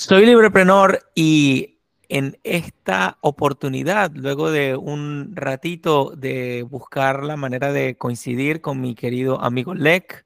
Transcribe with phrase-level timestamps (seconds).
[0.00, 1.78] Soy libreprenor y
[2.08, 8.94] en esta oportunidad, luego de un ratito de buscar la manera de coincidir con mi
[8.94, 10.24] querido amigo Lek,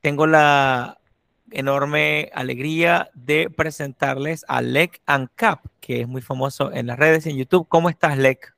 [0.00, 0.98] tengo la
[1.52, 7.30] enorme alegría de presentarles a Lek Ancap, que es muy famoso en las redes y
[7.30, 7.68] en YouTube.
[7.68, 8.52] ¿Cómo estás, Lek?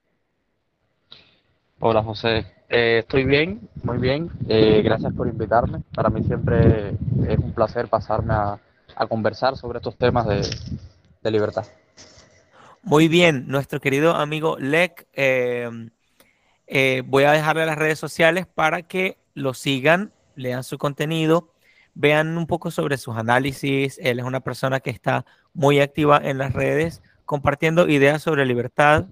[1.80, 2.46] Hola, José.
[2.70, 4.30] Eh, estoy bien, muy bien.
[4.48, 5.82] Eh, gracias por invitarme.
[5.94, 6.94] Para mí siempre
[7.28, 8.58] es un placer pasarme a,
[9.06, 11.66] conversar sobre estos temas de, libertad.
[12.82, 15.90] Muy bien, nuestro querido amigo Lek, eh,
[17.04, 21.50] voy a dejarle las redes sociales para que lo sigan, lean su contenido
[21.96, 23.98] vean un poco sobre sus análisis.
[24.00, 29.06] Él es una persona que está muy activa en las redes, compartiendo ideas sobre libertad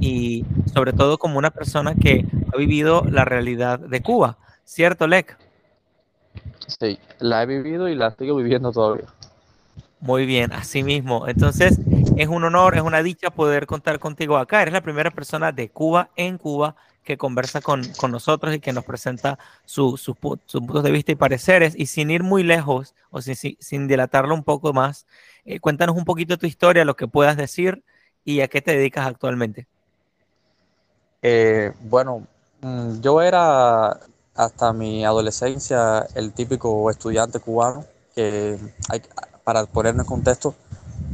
[0.00, 4.38] y sobre todo como una persona que ha vivido la realidad de Cuba.
[4.64, 5.38] ¿Cierto, Lek?
[6.66, 9.06] Sí, la he vivido y la sigo viviendo todavía.
[10.00, 11.28] Muy bien, así mismo.
[11.28, 11.78] Entonces,
[12.16, 14.62] es un honor, es una dicha poder contar contigo acá.
[14.62, 18.84] Eres la primera persona de Cuba en Cuba que conversa con, nosotros y que nos
[18.84, 21.74] presenta sus puntos de vista y pareceres.
[21.76, 25.06] Y sin ir muy lejos o sin, sin dilatarlo un poco más,
[25.44, 27.82] eh, cuéntanos un poquito tu historia, lo que puedas decir
[28.24, 29.66] y a qué te dedicas actualmente.
[31.22, 32.26] Eh, bueno,
[32.60, 34.00] mm, yo era
[34.34, 38.58] hasta mi adolescencia el típico estudiante cubano que,
[39.44, 40.54] para ponernos en contexto,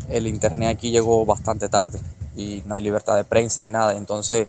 [0.08, 2.00] el internet aquí llegó bastante tarde
[2.36, 3.96] y no hay libertad de prensa, nada.
[3.96, 4.48] Entonces,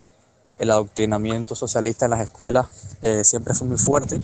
[0.58, 2.68] el adoctrinamiento socialista en las escuelas
[3.02, 4.20] eh, siempre fue muy fuerte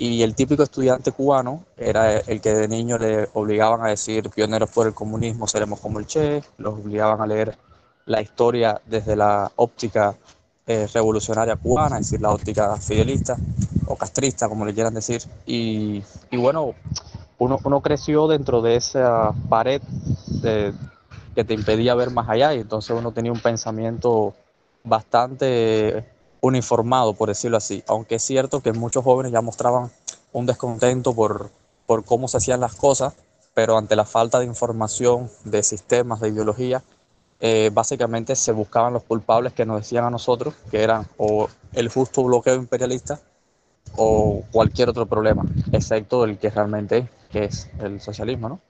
[0.00, 4.70] y el típico estudiante cubano era el que de niño le obligaban a decir pioneros
[4.70, 7.58] por el comunismo, seremos como el Che, los obligaban a leer
[8.06, 10.16] la historia desde la óptica
[10.92, 13.36] revolucionaria cubana, es decir, la óptica fidelista
[13.86, 15.22] o castrista, como le quieran decir.
[15.46, 16.74] Y, bueno,
[17.38, 19.82] uno, uno, creció dentro de esa pared
[21.34, 24.34] que te impedía ver más allá y entonces uno tenía un pensamiento
[24.84, 26.04] bastante
[26.40, 29.90] uniformado, por decirlo así, aunque es cierto que muchos jóvenes ya mostraban
[30.32, 31.50] un descontento por,
[31.86, 33.14] por cómo se hacían las cosas,
[33.54, 36.82] pero ante la falta de información, de sistemas, de ideología,
[37.40, 41.88] eh, básicamente se buscaban los culpables que nos decían a nosotros, que eran o el
[41.88, 43.20] justo bloqueo imperialista
[43.96, 48.60] o cualquier otro problema, excepto el que realmente es, que es el socialismo, ¿no?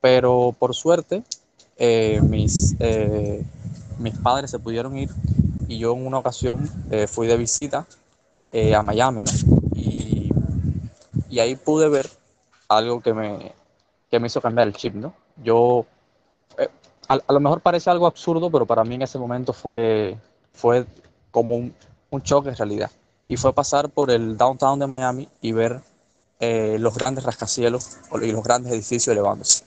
[0.00, 1.22] Pero por suerte,
[1.76, 3.44] eh, mis, eh,
[3.98, 5.10] mis padres se pudieron ir
[5.68, 6.70] y yo en una ocasión
[7.08, 7.86] fui de visita
[8.74, 9.22] a Miami
[9.74, 10.32] y,
[11.28, 12.08] y, ahí pude ver
[12.68, 13.52] algo que me,
[14.10, 15.14] que me hizo cambiar el chip, ¿no?
[15.36, 15.86] Yo,
[17.08, 20.18] eh, a, lo mejor parece algo absurdo, pero para mí en ese momento fue,
[20.52, 20.86] fue
[21.30, 21.74] como un,
[22.22, 22.90] choque en realidad.
[23.28, 25.80] Y fue pasar por el downtown de Miami y ver
[26.40, 29.64] los grandes rascacielos y los grandes edificios elevándose.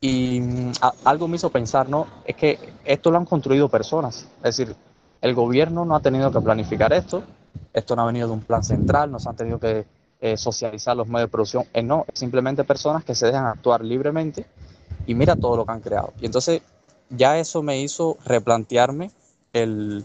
[0.00, 0.72] Y mm,
[1.04, 2.06] algo me hizo pensar, ¿no?
[2.24, 4.28] Es que esto lo han construido personas.
[4.38, 4.76] Es decir,
[5.20, 7.24] el gobierno no ha tenido que planificar esto,
[7.72, 9.86] esto no ha venido de un plan central, no se han tenido que
[10.20, 11.64] eh, socializar los medios de producción.
[11.72, 14.46] Eh, no, simplemente personas que se dejan actuar libremente
[15.08, 16.12] y mira todo lo que han creado.
[16.20, 16.60] Y entonces
[17.08, 19.10] ya eso me hizo replantearme
[19.54, 20.04] el,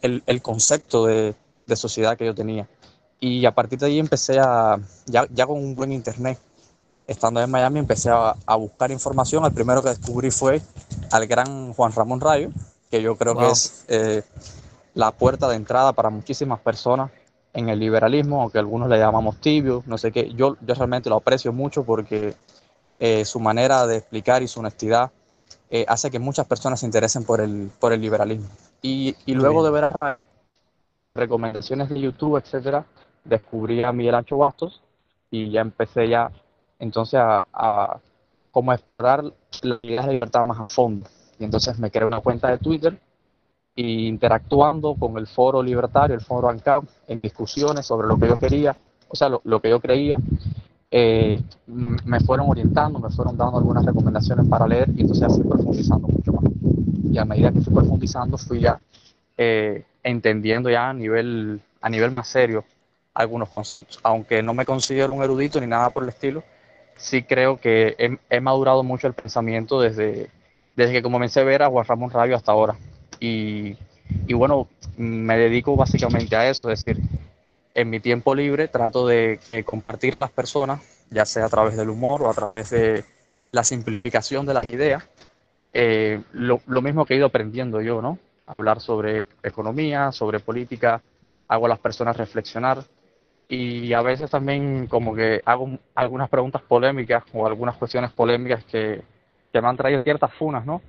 [0.00, 1.34] el, concepto de,
[1.66, 2.66] de, sociedad que yo tenía.
[3.20, 6.38] Y a partir de ahí empecé a, ya, ya con un buen internet,
[7.06, 9.44] estando en Miami, empecé a, buscar información.
[9.44, 10.62] El primero que descubrí fue
[11.12, 12.48] al gran Juan Ramón Rayo,
[12.90, 14.22] que yo creo que es eh,
[14.94, 17.10] la puerta de entrada para muchísimas personas
[17.52, 20.32] en el liberalismo, aunque algunos le llamamos tibio, no sé qué.
[20.32, 22.34] Yo, yo realmente lo aprecio mucho porque
[23.00, 25.10] eh, su manera de explicar y su honestidad
[25.70, 28.48] eh, hace que muchas personas se interesen por el, por el liberalismo.
[28.82, 29.90] Y, y luego de ver
[31.14, 32.84] recomendaciones de YouTube, etcétera,
[33.24, 34.80] descubrí a Miguel Ancho Bastos
[35.30, 36.30] y ya empecé ya
[36.78, 38.00] entonces a, a
[38.50, 39.24] como explorar
[39.62, 41.06] la idea de libertad más a fondo.
[41.38, 42.98] Y entonces me creé una cuenta de Twitter
[43.74, 48.38] y interactuando con el foro libertario, el foro ANCAP, en discusiones sobre lo que yo
[48.38, 48.76] quería,
[49.08, 50.18] o sea, lo, que yo creía,
[50.90, 56.08] eh, me fueron orientando, me fueron dando algunas recomendaciones para leer y entonces así profundizando
[56.08, 56.44] mucho más.
[57.12, 58.80] Y a medida que fui profundizando, fui ya
[59.36, 62.64] eh, entendiendo ya a nivel, a nivel más serio
[63.14, 64.00] algunos conceptos.
[64.02, 66.42] Aunque no me considero un erudito ni nada por el estilo,
[66.96, 70.30] sí creo que he, madurado mucho el pensamiento desde,
[70.76, 72.76] desde que comencé a ver a Juan Ramón Radio hasta ahora.
[73.20, 73.76] Y,
[74.26, 77.02] y bueno, me dedico básicamente a eso, es decir,
[77.74, 80.80] en mi tiempo libre trato de, compartir las personas,
[81.10, 83.04] ya sea a través del humor o a través de
[83.52, 85.08] la simplificación de las ideas,
[85.72, 88.18] eh, lo, lo, mismo que he ido aprendiendo yo, ¿no?
[88.46, 91.00] Hablar sobre economía, sobre política,
[91.46, 92.84] hago a las personas reflexionar,
[93.50, 99.02] y a veces también como que hago algunas preguntas polémicas o algunas cuestiones polémicas que,
[99.52, 100.80] que me han traído ciertas funas, ¿no?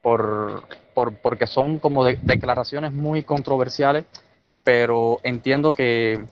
[0.00, 0.62] Por,
[0.94, 4.06] por porque son como declaraciones muy controversiales,
[4.64, 6.24] pero entiendo que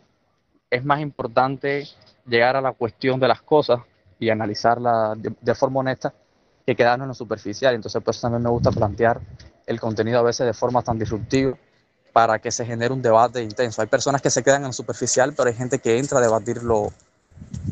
[0.70, 1.86] es más importante
[2.26, 3.80] llegar a la cuestión de las cosas
[4.18, 6.12] y analizarla de, forma honesta
[6.66, 7.74] que quedarnos en lo superficial.
[7.74, 9.20] Entonces, pues también me gusta plantear
[9.66, 11.56] el contenido a veces de forma tan disruptiva
[12.12, 13.80] para que se genere un debate intenso.
[13.80, 16.62] Hay personas que se quedan en lo superficial, pero hay gente que entra a debatir
[16.62, 16.92] lo,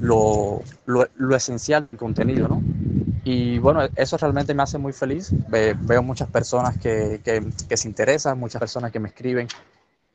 [0.00, 2.62] lo, lo, esencial del contenido, ¿no?
[3.24, 5.30] Y bueno, eso realmente me hace muy feliz.
[5.48, 9.48] veo muchas personas que, que, se interesan, muchas personas que me escriben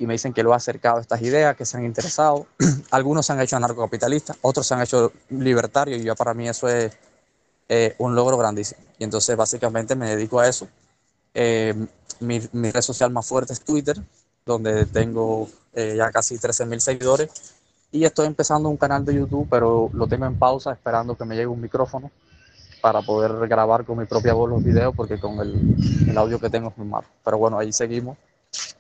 [0.02, 2.48] y me dicen que lo ha acercado a estas ideas, que se han interesado.
[2.90, 6.68] Algunos se han hecho anarcocapitalistas, otros se han hecho libertarios y ya para mí eso
[6.68, 6.92] es
[7.70, 8.82] eh, un logro grandísimo.
[8.98, 10.68] Y entonces básicamente me dedico a eso.
[11.36, 11.76] Eh,
[12.20, 13.96] mi, mi, red social más fuerte es Twitter,
[14.44, 17.30] donde tengo eh, ya casi 13.000 seguidores.
[17.92, 21.36] Y estoy empezando un canal de YouTube, pero lo tengo en pausa esperando que me
[21.36, 22.10] llegue un micrófono
[22.82, 26.50] para poder grabar con mi propia voz los videos, porque con el, el audio que
[26.50, 27.06] tengo es muy malo.
[27.24, 28.18] Pero bueno, ahí seguimos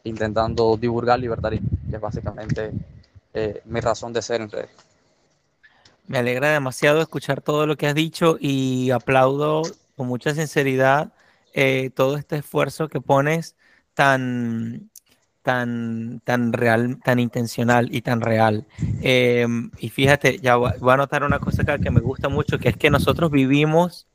[0.03, 2.71] intentando divulgar libertarismo, que es básicamente
[3.33, 4.71] eh, mi razón de ser en redes.
[6.07, 9.61] Me alegra demasiado escuchar todo lo que has dicho y aplaudo
[9.95, 11.13] con mucha sinceridad
[11.53, 13.55] eh, todo este esfuerzo que pones
[13.93, 14.89] tan,
[15.41, 18.65] tan, tan real, tan intencional y tan real.
[19.01, 22.69] Em, y fíjate, ya voy a notar una cosa acá que me gusta mucho, que
[22.69, 24.07] es que nosotros vivimos,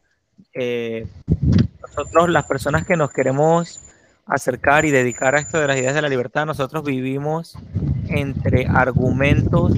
[0.55, 1.07] eh,
[1.81, 3.81] nosotros las personas que nos queremos
[4.27, 7.57] acercar y dedicar a esto de las ideas de la libertad, nosotros vivimos
[8.09, 9.73] entre argumentos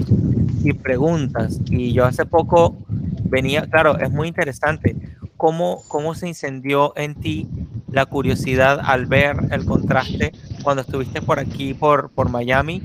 [0.64, 1.60] y preguntas.
[1.66, 2.76] Y yo hace poco
[3.24, 4.96] venía, claro, es muy interesante
[5.36, 7.48] cómo, cómo se incendió en ti
[7.90, 12.82] la curiosidad al ver el contraste cuando estuviste por aquí, por, por Miami,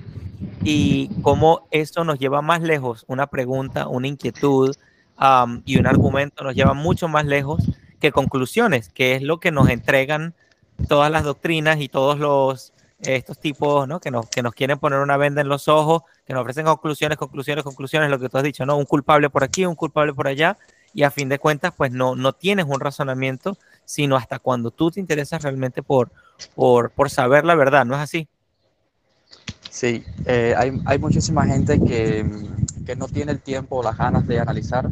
[0.63, 4.75] y cómo esto nos lleva más lejos, una pregunta, una inquietud
[5.65, 7.63] y un argumento nos lleva mucho más lejos
[7.99, 10.33] que conclusiones, que es lo que nos entregan
[10.87, 12.73] todas las doctrinas y todos los
[13.11, 13.99] estos tipos ¿no?
[13.99, 17.17] que, nos, que nos quieren poner una venda en los ojos, que nos ofrecen conclusiones,
[17.17, 18.77] conclusiones, conclusiones, lo que tú has dicho, ¿no?
[18.77, 20.57] Un culpable por aquí, un culpable por allá,
[20.93, 24.91] y a fin de cuentas, pues no, no tienes un razonamiento, sino hasta cuando tú
[24.91, 26.11] te interesas realmente por,
[26.55, 28.27] por, por saber la verdad, ¿no es así?
[29.69, 32.23] Sí, eh, hay, hay, muchísima gente que,
[32.85, 34.87] que, no tiene el tiempo o las ganas de analizar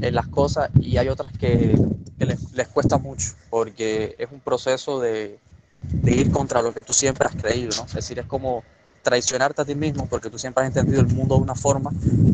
[0.00, 1.78] eh, las cosas y hay otras que,
[2.18, 5.38] que les, les, cuesta mucho porque es un proceso de,
[5.82, 7.84] de, ir contra lo que tú siempre has creído, ¿no?
[7.84, 8.64] Es decir, es como
[9.02, 11.90] traicionarte a ti mismo porque tú siempre has entendido el mundo de una forma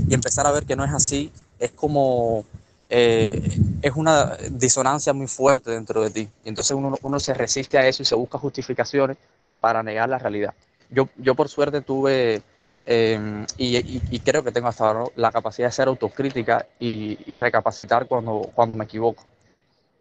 [0.09, 2.45] y empezar a ver que no es así es como
[2.89, 6.29] eh, es una disonancia muy fuerte dentro de ti.
[6.45, 9.17] Y entonces uno, uno se resiste a eso y se busca justificaciones
[9.61, 10.55] para negar la realidad.
[10.91, 12.43] Yo, yo por suerte tuve
[12.87, 18.51] Em, y, creo que tengo hasta ahora la capacidad de ser autocrítica y, recapacitar cuando,
[18.55, 19.25] cuando me equivoco.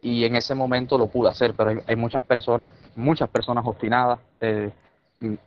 [0.04, 2.62] Y en ese momento lo pude hacer, pero hay, muchas personas,
[2.96, 4.20] muchas personas obstinadas.
[4.42, 4.70] Eh,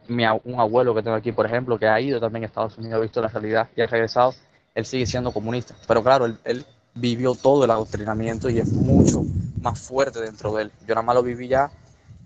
[0.08, 2.96] mi, un abuelo que tengo aquí, por ejemplo, que ha ido también a Estados Unidos,
[2.96, 4.34] ha visto la realidad y ha regresado,
[4.74, 5.74] él sigue siendo comunista.
[5.86, 9.22] Pero claro, él, vivió todo el adoctrinamiento y es mucho
[9.60, 10.72] más fuerte dentro de él.
[10.86, 11.70] Yo nada más lo viví ya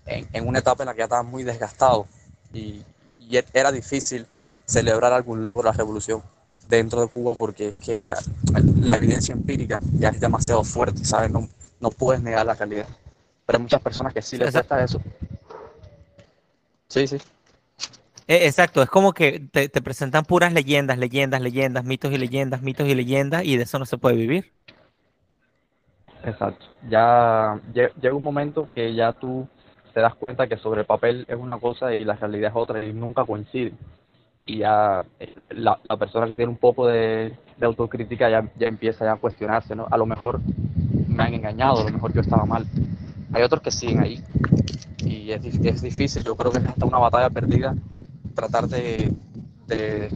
[0.07, 2.07] en, en una etapa en la que ya estaba muy desgastado
[2.53, 2.85] y,
[3.19, 4.27] y era difícil
[4.65, 6.23] celebrar algún por la revolución
[6.69, 8.03] dentro de Cuba porque que
[8.81, 11.31] la evidencia empírica ya es demasiado fuerte, ¿sabes?
[11.31, 11.49] No,
[11.81, 12.87] no puedes negar la realidad.
[13.47, 15.01] Pero hay muchas personas que sí les cuesta eso.
[16.89, 17.19] Sí, sí.
[18.27, 22.63] E, exacto, es como que te, te, presentan puras leyendas, leyendas, leyendas, mitos y leyendas,
[22.63, 24.53] mitos y leyendas, y de eso no se puede vivir.
[26.25, 26.67] Exacto.
[26.89, 29.49] Ya llega un momento que ya tú
[29.95, 32.85] te das cuenta que sobre el papel es una cosa y la realidad es otra
[32.85, 33.77] y nunca coinciden
[34.51, 39.13] y ya eh, la, persona que tiene un poco de, autocrítica ya, ya empieza ya
[39.13, 39.87] a cuestionarse, ¿no?
[39.91, 40.41] A lo mejor
[41.21, 42.67] me han engañado, a lo mejor yo estaba mal.
[43.33, 44.25] Hay otros que siguen ahí
[44.99, 47.75] y es, es difícil, yo creo que es hasta una batalla perdida
[48.35, 49.13] tratar de,
[49.67, 50.11] de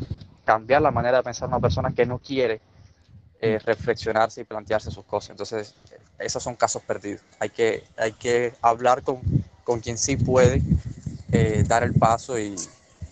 [0.45, 2.61] cambiar la manera de pensar una persona que no quiere
[3.41, 5.31] eh, reflexionarse y plantearse sus cosas.
[5.31, 5.75] Entonces,
[6.19, 7.21] esos son casos perdidos.
[7.39, 9.21] Hay que, hay que hablar con,
[9.63, 10.63] con quien sí puede
[11.33, 12.55] eh, dar el paso y,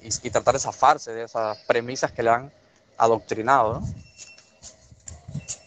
[0.02, 2.52] y, tratar de zafarse de esas premisas que le han
[2.96, 3.80] adoctrinado.
[3.80, 3.87] ¿no?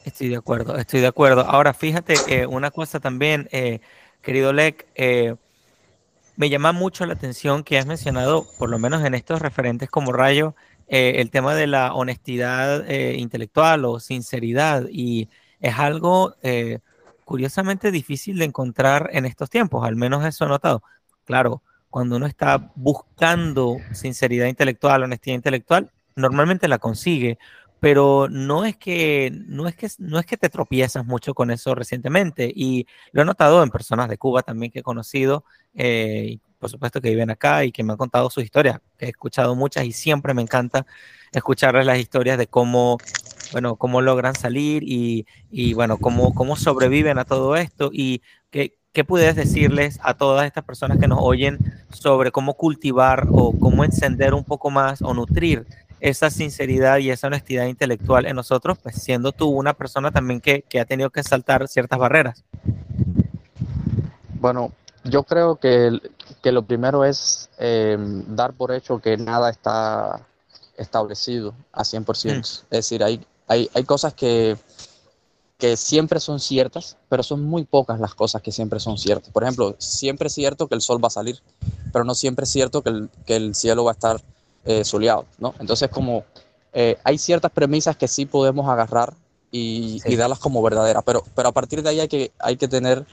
[0.06, 1.42] Estoy de acuerdo, estoy de acuerdo.
[1.42, 3.80] Ahora, fíjate, eh, una cosa también, eh,
[4.22, 5.36] querido Lec, eh,
[6.36, 10.12] me llama mucho la atención que has mencionado, por lo menos en estos referentes como
[10.12, 10.56] Rayo,
[10.88, 14.84] el tema de la honestidad intelectual o sinceridad.
[14.92, 16.36] Y es algo
[17.24, 20.84] curiosamente difícil de encontrar en estos tiempos, al menos eso he notado.
[21.24, 27.39] Claro, cuando uno está buscando sinceridad intelectual, honestidad intelectual, normalmente la consigue,
[27.86, 31.75] pero no es que no es que no es que te tropiezas mucho con eso
[31.75, 36.42] recientemente y lo he notado en personas de Cuba también que he conocido eh, y
[36.58, 39.86] por supuesto que viven acá y que me han contado sus historias he escuchado muchas
[39.86, 40.88] y siempre me encanta
[41.32, 42.98] escucharles las historias de cómo
[43.51, 48.80] bueno cómo logran salir y, y bueno cómo cómo sobreviven a todo esto y que
[48.96, 53.84] ¿Qué pudieras decirles a todas estas personas que nos oyen sobre cómo cultivar o cómo
[53.84, 55.68] encender un poco más o nutrir
[56.00, 60.62] esa sinceridad y esa honestidad intelectual en nosotros, pues siendo tú una persona también que,
[60.64, 62.44] que ha tenido que saltar ciertas barreras?
[64.40, 64.72] Bueno,
[65.04, 66.00] yo creo que,
[66.42, 67.98] que lo primero es eh,
[68.28, 70.25] dar por hecho que nada está
[70.78, 72.36] establecido a 100%.
[72.36, 72.40] Mm.
[72.40, 74.58] Es decir, hay, hay, hay cosas que,
[75.58, 79.30] que siempre son ciertas, pero son muy pocas las cosas que siempre son ciertas.
[79.32, 81.42] Por ejemplo, siempre es cierto que el sol va a salir,
[81.94, 84.22] pero no siempre es cierto que el, que el cielo va a estar
[84.65, 85.53] eh, soleado, ¿no?
[85.60, 86.25] Entonces, como
[86.74, 89.13] eh, hay ciertas premisas que sí podemos agarrar
[89.51, 93.05] y, darlas como verdaderas, pero, pero a partir de ahí hay que, hay que tener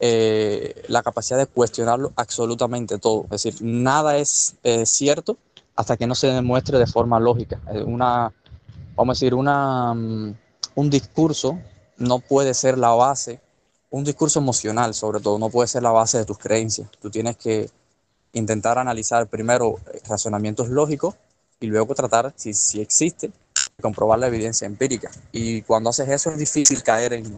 [0.00, 3.24] eh, la capacidad de cuestionarlo absolutamente todo.
[3.24, 5.36] Es decir, nada es cierto
[5.78, 7.60] hasta que no se demuestre de forma lógica.
[7.86, 8.32] Una,
[8.96, 10.34] vamos a decir, una, mm,
[10.74, 11.56] un discurso
[11.98, 13.40] no puede ser la base,
[13.90, 16.90] un discurso emocional sobre todo, no puede ser la base de tus creencias.
[17.00, 17.70] Tú tienes que
[18.32, 21.14] intentar analizar primero eh, razonamientos lógicos
[21.60, 23.30] y luego tratar, si, si existe,
[23.80, 25.10] comprobar la evidencia empírica.
[25.32, 27.36] Y cuando haces eso es difícil caer en,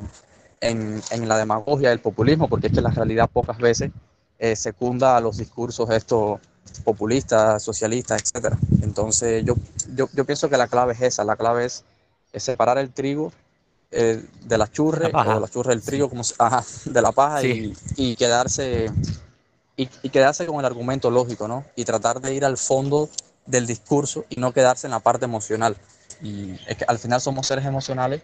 [0.60, 3.90] en, en la demagogia del populismo, porque es que la realidad pocas veces
[4.38, 6.40] eh, secunda a los discursos estos
[6.84, 8.54] populistas, socialistas, etc.
[8.82, 9.54] Entonces yo,
[9.94, 11.84] yo, yo, pienso que la clave es esa, la clave es,
[12.34, 13.32] separar el trigo
[13.90, 17.74] eh, de la churre, o la churre del trigo, como, ajá, de la paja y,
[17.96, 18.90] y quedarse
[20.02, 21.64] y, quedarse con el argumento lógico, ¿no?
[21.74, 23.08] Y tratar de ir al fondo
[23.46, 25.76] del discurso y no quedarse en la parte emocional.
[26.22, 28.20] Y es que al final somos seres emocionales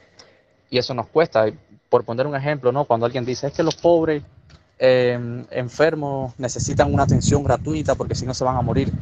[0.69, 1.47] y eso nos cuesta.
[1.89, 2.85] Por poner un ejemplo, ¿no?
[2.85, 4.23] Cuando alguien dice, es que los pobres
[4.79, 8.93] em, enfermos necesitan una atención gratuita porque si no se van a morir.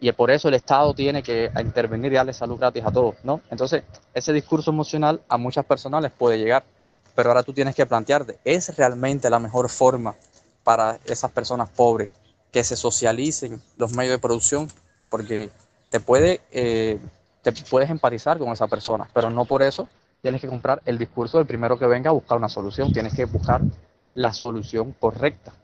[0.00, 3.40] Y por eso el Estado tiene que intervenir y darle salud gratis a todos, ¿no?
[3.50, 3.82] Entonces,
[4.14, 6.62] ese discurso emocional a muchas personas les puede llegar.
[7.16, 10.14] Pero ahora tú tienes que plantearte, ¿es realmente la mejor forma
[10.68, 12.10] para esas personas pobres,
[12.52, 14.68] que se socialicen los medios de producción,
[15.08, 15.48] porque
[15.88, 16.98] te, puede, eh,
[17.40, 19.88] te puedes empatizar con esa persona, pero no por eso
[20.20, 23.24] tienes que comprar el discurso del primero que venga a buscar una solución, tienes que
[23.24, 23.62] buscar
[24.12, 25.54] la solución correcta.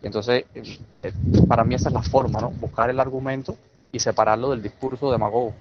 [0.00, 1.12] Entonces, eh, eh,
[1.48, 2.50] para mí esa es la forma, ¿no?
[2.50, 3.56] Buscar el argumento
[3.90, 5.54] y separarlo del discurso demagogo.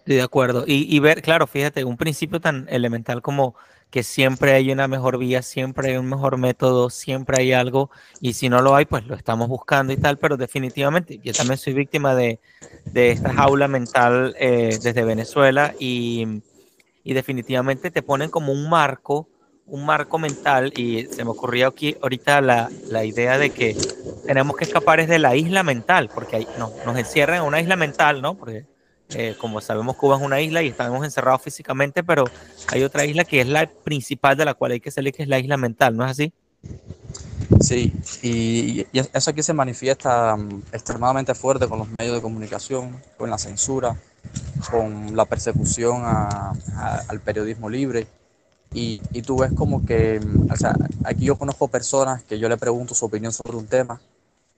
[0.00, 0.64] Estoy de acuerdo.
[0.66, 3.54] Y, y ver, claro, fíjate, un principio tan elemental como
[3.90, 7.90] que siempre hay una mejor vía, siempre hay un mejor método, siempre hay algo,
[8.20, 11.58] y si no lo hay, pues lo estamos buscando y tal, pero definitivamente yo también
[11.58, 12.38] soy víctima de,
[12.84, 16.40] de esta jaula mental eh, desde Venezuela y,
[17.02, 19.28] y, definitivamente te ponen como un marco,
[19.66, 23.76] un marco mental, y se me ocurrió aquí ahorita la, la idea de que
[24.24, 27.74] tenemos que escapar de la isla mental, porque hay, no, nos encierran en una isla
[27.74, 28.36] mental, ¿no?
[28.36, 28.66] Porque
[29.14, 32.24] eh, como sabemos, Cuba es una isla y estamos encerrados físicamente, pero
[32.68, 35.28] hay otra isla que es la principal de la cual hay que salir, que es
[35.28, 36.32] la isla mental, ¿no es así?
[37.60, 43.28] Sí, y, eso aquí se manifiesta um, extremadamente fuerte con los medios de comunicación, con
[43.30, 43.96] la censura,
[44.70, 48.06] con la persecución al periodismo libre.
[48.72, 52.56] Y, y, tú ves como que, o sea, aquí yo conozco personas que yo le
[52.56, 54.00] pregunto su opinión sobre un tema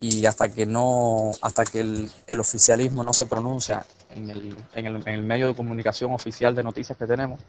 [0.02, 4.86] y hasta que no, hasta que el, el oficialismo no se pronuncia en el, en,
[4.86, 7.40] el, en el, medio de comunicación oficial de noticias que tenemos,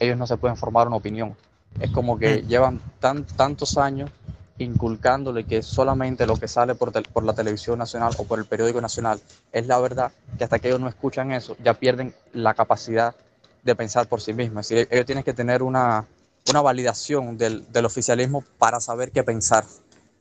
[0.00, 1.36] ellos no se pueden formar una opinión.
[1.78, 2.48] Es como que mm.
[2.48, 4.10] llevan tan, tantos años
[4.58, 8.80] inculcándole que solamente lo que sale por, por, la televisión nacional o por el periódico
[8.80, 9.20] nacional
[9.52, 13.14] es la verdad, que hasta que ellos no escuchan eso, ya pierden la capacidad
[13.62, 14.66] de pensar por sí mismos.
[14.66, 16.06] Es decir, ellos tienen que tener una,
[16.50, 19.64] una validación del, del oficialismo para saber qué pensar.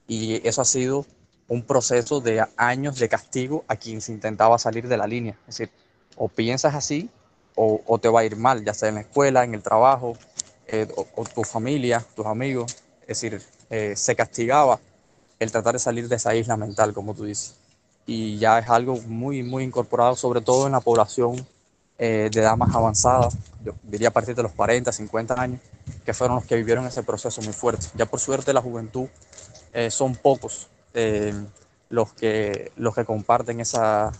[0.08, 1.08] Y eso ha sido
[1.54, 5.38] un proceso de años de castigo a quien se intentaba salir de la línea.
[5.48, 5.72] Es decir,
[6.16, 7.10] o piensas así
[7.56, 10.18] o, te va a ir mal, ya sea en la escuela, en el trabajo,
[10.68, 12.76] eh, o, tu familia, tus amigos.
[13.02, 14.80] Es decir, eh, se castigaba
[15.40, 17.56] el tratar de salir de esa isla mental, como tú dices.
[18.08, 21.46] Y ya es algo muy, muy incorporado, sobre todo en la población
[22.00, 23.30] eh, de edad más avanzada,
[23.64, 25.62] yo diría a partir de los 40, 50 años,
[26.04, 27.86] que fueron los que vivieron ese proceso muy fuerte.
[27.96, 29.08] Ya por suerte la juventud
[29.90, 31.34] son pocos eh,
[31.90, 34.12] los, que, los que comparten esa,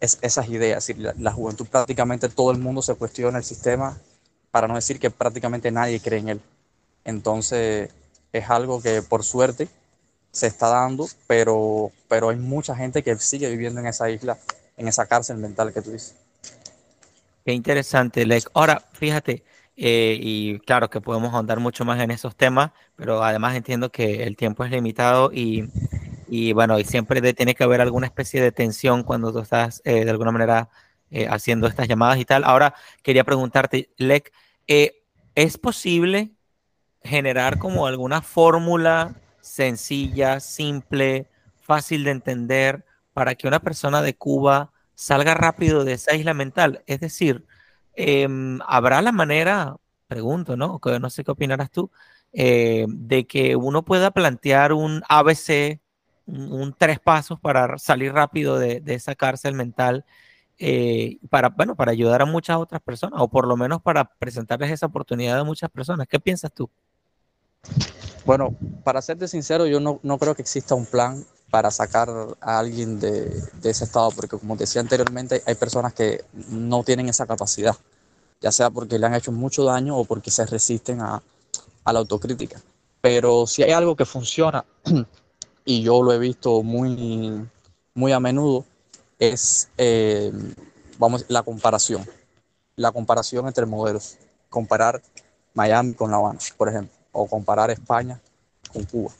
[0.00, 0.88] esas ideas.
[0.96, 3.98] La, la, juventud prácticamente todo el mundo se cuestiona el sistema,
[4.50, 6.40] para no decir que prácticamente nadie cree en él.
[7.04, 7.90] Entonces
[8.32, 9.68] es algo que por suerte
[10.30, 14.38] se está dando, pero, pero hay mucha gente que sigue viviendo en esa isla,
[14.76, 16.14] en esa cárcel mental que tú dices.
[17.44, 18.50] Qué interesante, Lek.
[18.52, 19.42] Ahora, fíjate,
[19.76, 24.24] eh, y claro que podemos ahondar mucho más en esos temas, pero además entiendo que
[24.24, 25.70] el tiempo es limitado y,
[26.28, 30.04] y bueno, y siempre tiene que haber alguna especie de tensión cuando tú estás eh,
[30.04, 30.68] de alguna manera
[31.10, 32.44] eh, haciendo estas llamadas y tal.
[32.44, 34.32] Ahora quería preguntarte, Lek,
[34.66, 36.32] ¿es posible
[37.02, 41.26] generar como alguna fórmula sencilla, simple,
[41.62, 46.82] fácil de entender para que una persona de Cuba salga rápido de esa isla mental?
[46.86, 47.46] Es decir,
[47.94, 50.80] em, ¿habrá la manera, pregunto, ¿no?
[51.00, 51.90] No sé qué opinarás tú,
[52.32, 55.80] eh, de que uno pueda plantear un ABC,
[56.28, 60.04] un, tres pasos para salir rápido de, esa cárcel mental,
[60.58, 64.70] eh, para, bueno, para ayudar a muchas otras personas, o por lo menos para presentarles
[64.70, 66.06] esa oportunidad a muchas personas.
[66.06, 66.70] ¿Qué piensas tú?
[68.24, 68.54] Bueno,
[68.84, 72.08] para serte sincero, yo no, no creo que exista un plan para sacar
[72.40, 77.26] a alguien de, ese estado, porque como decía anteriormente, hay personas que no tienen esa
[77.26, 77.76] capacidad,
[78.40, 81.22] ya sea porque le han hecho mucho daño o porque se resisten a,
[81.86, 82.60] la autocrítica.
[83.00, 84.62] Pero si hay algo que funciona,
[85.68, 87.46] y yo lo he visto muy,
[87.92, 88.64] muy a menudo,
[89.18, 90.32] es eh,
[90.96, 92.08] vamos, la comparación.
[92.74, 94.16] La comparación entre modelos.
[94.48, 95.02] Comparar
[95.52, 98.18] Miami con La Habana, por ejemplo, o comparar España
[98.72, 99.12] con Cuba.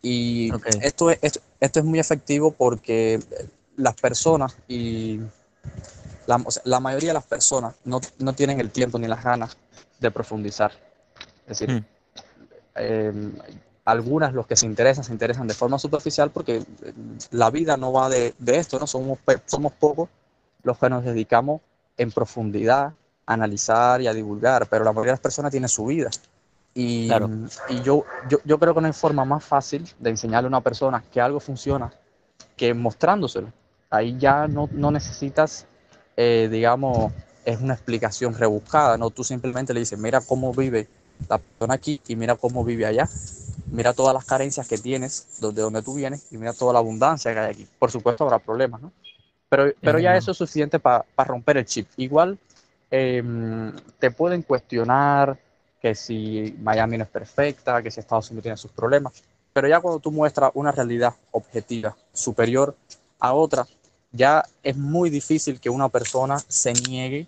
[0.00, 3.20] Y esto, es, esto, es muy efectivo porque
[3.76, 5.20] las personas y
[6.64, 8.00] la, mayoría de las personas no,
[8.32, 9.54] tienen el tiempo ni las ganas
[9.98, 10.72] de profundizar.
[11.46, 11.84] Es decir, hmm.
[12.76, 13.32] em,
[13.84, 16.62] algunas los que se interesan se interesan de forma superficial porque
[17.30, 18.86] la vida no va de, esto, ¿no?
[18.86, 20.08] Somos, somos pocos
[20.62, 21.60] los que nos dedicamos
[21.96, 22.92] en profundidad
[23.26, 26.10] a analizar y a divulgar, pero la mayoría de las personas tienen su vida
[26.74, 27.08] y,
[27.82, 28.04] yo,
[28.44, 31.40] yo, creo que no hay forma más fácil de enseñarle a una persona que algo
[31.40, 31.92] funciona
[32.56, 33.52] que mostrándoselo.
[33.90, 35.66] Ahí ya no, necesitas,
[36.16, 37.12] eh, digamos,
[37.44, 40.88] es una explicación rebuscada, no, tú simplemente le dices, mira cómo vive
[41.28, 43.08] la persona aquí y mira cómo vive allá,
[43.70, 47.32] mira todas las carencias que tienes de donde tú vienes y mira toda la abundancia
[47.32, 47.68] que hay aquí.
[47.78, 48.92] Por supuesto habrá problemas, ¿no?
[49.48, 51.88] Pero, pero ya eso es suficiente para romper el chip.
[51.96, 52.38] Igual
[52.90, 55.38] em, te pueden cuestionar,
[55.80, 59.12] que si Miami no es perfecta, que si Estados Unidos tiene sus problemas.
[59.52, 62.76] Pero ya cuando tú muestras una realidad objetiva superior
[63.18, 63.66] a otra,
[64.12, 67.26] ya es muy difícil que una persona se niegue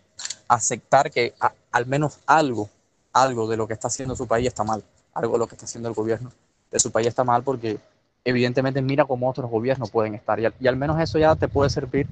[0.49, 1.35] a aceptar que
[1.71, 2.69] al menos algo,
[3.13, 5.89] algo de lo que está haciendo su país está mal, algo lo que está haciendo
[5.89, 6.31] el gobierno
[6.71, 7.79] de su país está mal porque
[8.25, 11.49] evidentemente mira cómo otros gobiernos pueden estar y al, y al menos eso ya te
[11.49, 12.07] puede servir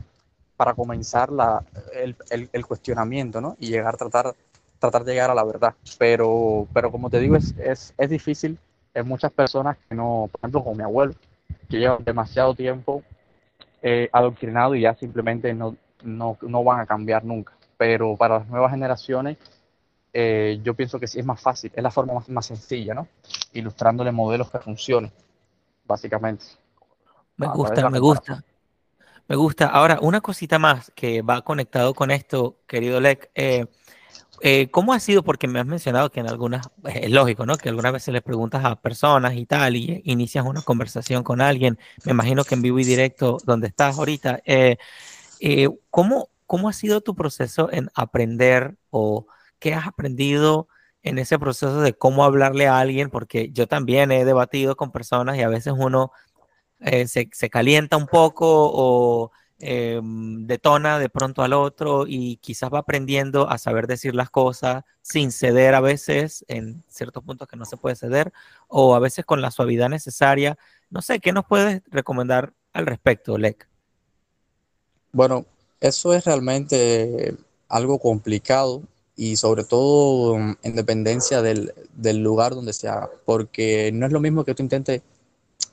[0.56, 3.56] para comenzar la, el, el, el, cuestionamiento ¿no?
[3.58, 4.34] y llegar a tratar
[4.80, 5.74] tratar de llegar a la verdad.
[5.98, 8.58] Pero, pero como te digo, es, es, es difícil.
[8.92, 11.14] Hay muchas personas que no, por ejemplo, como mi abuelo,
[11.68, 13.04] que llevan demasiado tiempo
[13.82, 17.52] eh, adoctrinado y ya simplemente no, no, no, van a cambiar nunca.
[17.76, 19.36] Pero para las nuevas generaciones,
[20.12, 23.08] eh, yo pienso que sí es más fácil, es la forma más, más sencilla, ¿no?
[23.52, 25.12] Ilustrándole modelos que funcionen,
[25.84, 26.44] básicamente.
[27.36, 28.44] Me gusta, me gusta.
[29.28, 29.66] Me gusta.
[29.68, 33.30] Ahora, una cosita más que va conectado con esto, querido Lek.
[33.34, 33.64] Eh,
[34.42, 35.22] eh, ¿Cómo ha sido?
[35.22, 37.56] Porque me has mencionado que en algunas, eh, es lógico, ¿no?
[37.56, 41.78] Que algunas veces le preguntas a personas y tal, y inicias una conversación con alguien.
[42.04, 44.76] Me imagino que en vivo y directo, donde estás ahorita, eh,
[45.90, 49.26] ¿cómo, ¿cómo ha sido tu proceso en aprender o
[49.60, 50.68] qué has aprendido
[51.02, 53.10] en ese proceso de cómo hablarle a alguien?
[53.10, 56.10] Porque yo también he debatido con personas y a veces uno
[56.80, 59.30] se, se calienta un poco o
[59.62, 64.84] eh, detona de pronto al otro y quizás va aprendiendo a saber decir las cosas
[65.02, 68.32] sin ceder a veces en ciertos puntos que no se puede ceder
[68.68, 70.56] o a veces con la suavidad necesaria.
[70.88, 73.68] No sé, ¿qué nos puedes recomendar al respecto, Lek?
[75.12, 75.44] Bueno,
[75.78, 77.36] eso es realmente
[77.68, 78.82] algo complicado
[79.20, 84.20] y sobre todo en dependencia del, del lugar donde se haga, porque no es lo
[84.20, 85.02] mismo que tú intentes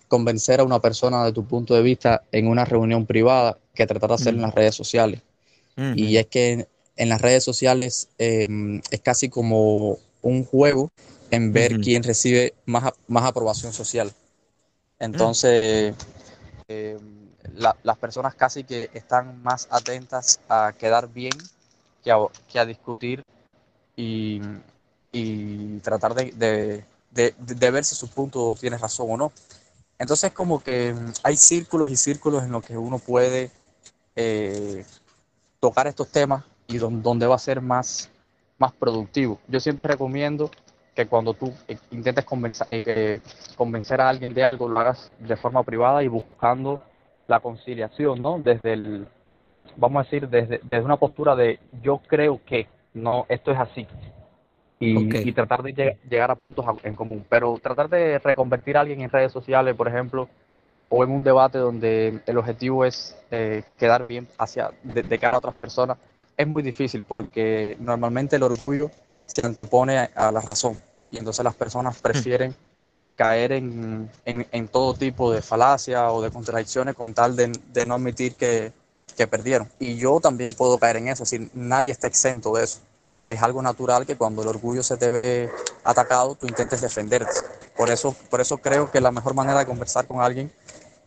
[0.10, 4.10] convencer a una persona de tu punto de vista en una reunión privada que tratar
[4.10, 5.22] de hacerlo en las redes sociales.
[5.96, 10.92] Y es que en las redes sociales em, es casi como un juego
[11.32, 14.12] en ver quién recibe más, más aprobación social.
[15.00, 15.96] Entonces,
[16.68, 17.00] em,
[17.56, 21.32] las personas casi que están más atentas a quedar bien
[22.04, 22.18] que a,
[22.52, 23.24] que a discutir
[23.98, 24.40] y,
[25.12, 29.32] y tratar de, de, de, de, ver si su punto tiene razón o no.
[30.00, 33.52] Entonces como que mm, hay círculos y círculos en los que uno puede
[34.16, 34.86] eh,
[35.60, 38.10] tocar estos temas y donde va a ser más,
[38.60, 39.40] más productivo.
[39.48, 40.52] Yo siempre recomiendo
[40.96, 43.22] que cuando tú eh, intentes convencer, eh,
[43.56, 46.84] convencer a alguien de algo, lo hagas de forma privada y buscando
[47.28, 48.40] la conciliación, ¿no?
[48.40, 49.08] Desde el,
[49.76, 53.88] vamos a decir, desde, desde una postura de yo creo que no, esto es así.
[54.80, 57.26] Y, tratar de llegar a puntos en común.
[57.28, 60.30] Pero tratar de reconvertir a alguien en redes sociales, por ejemplo,
[60.90, 65.40] o en un debate donde el objetivo es eh, quedar bien hacia de, cara a
[65.40, 65.98] otras personas,
[66.36, 68.92] es muy difícil porque normalmente el orgullo
[69.26, 70.78] se antepone a, la razón
[71.12, 72.02] y entonces las personas hmm.
[72.02, 72.56] prefieren
[73.16, 77.96] caer en, en, todo tipo de falacia o de contradicciones con tal de, de no
[77.96, 78.72] admitir que,
[79.18, 79.68] que, perdieron.
[79.80, 82.80] Y yo también puedo caer en eso, si nadie está exento de eso.
[83.30, 85.50] Es algo natural que cuando el orgullo se te ve
[85.84, 87.32] atacado, tú intentes defenderte.
[87.76, 90.52] Por eso, por eso creo que la mejor manera de conversar con alguien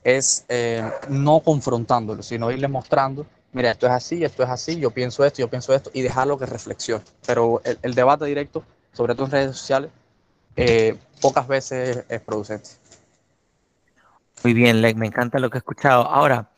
[0.05, 4.91] es eh, no confrontándolo, sino irle mostrando, mira, esto es así, esto es así, yo
[4.91, 7.05] pienso esto, yo pienso esto, y dejarlo que reflexione.
[7.27, 9.91] Pero el, debate directo, sobre todo en redes sociales,
[10.57, 12.71] eh, pocas veces es producente.
[14.43, 16.03] Muy bien, Leg, me encanta lo que he escuchado.
[16.03, 16.51] Ahora,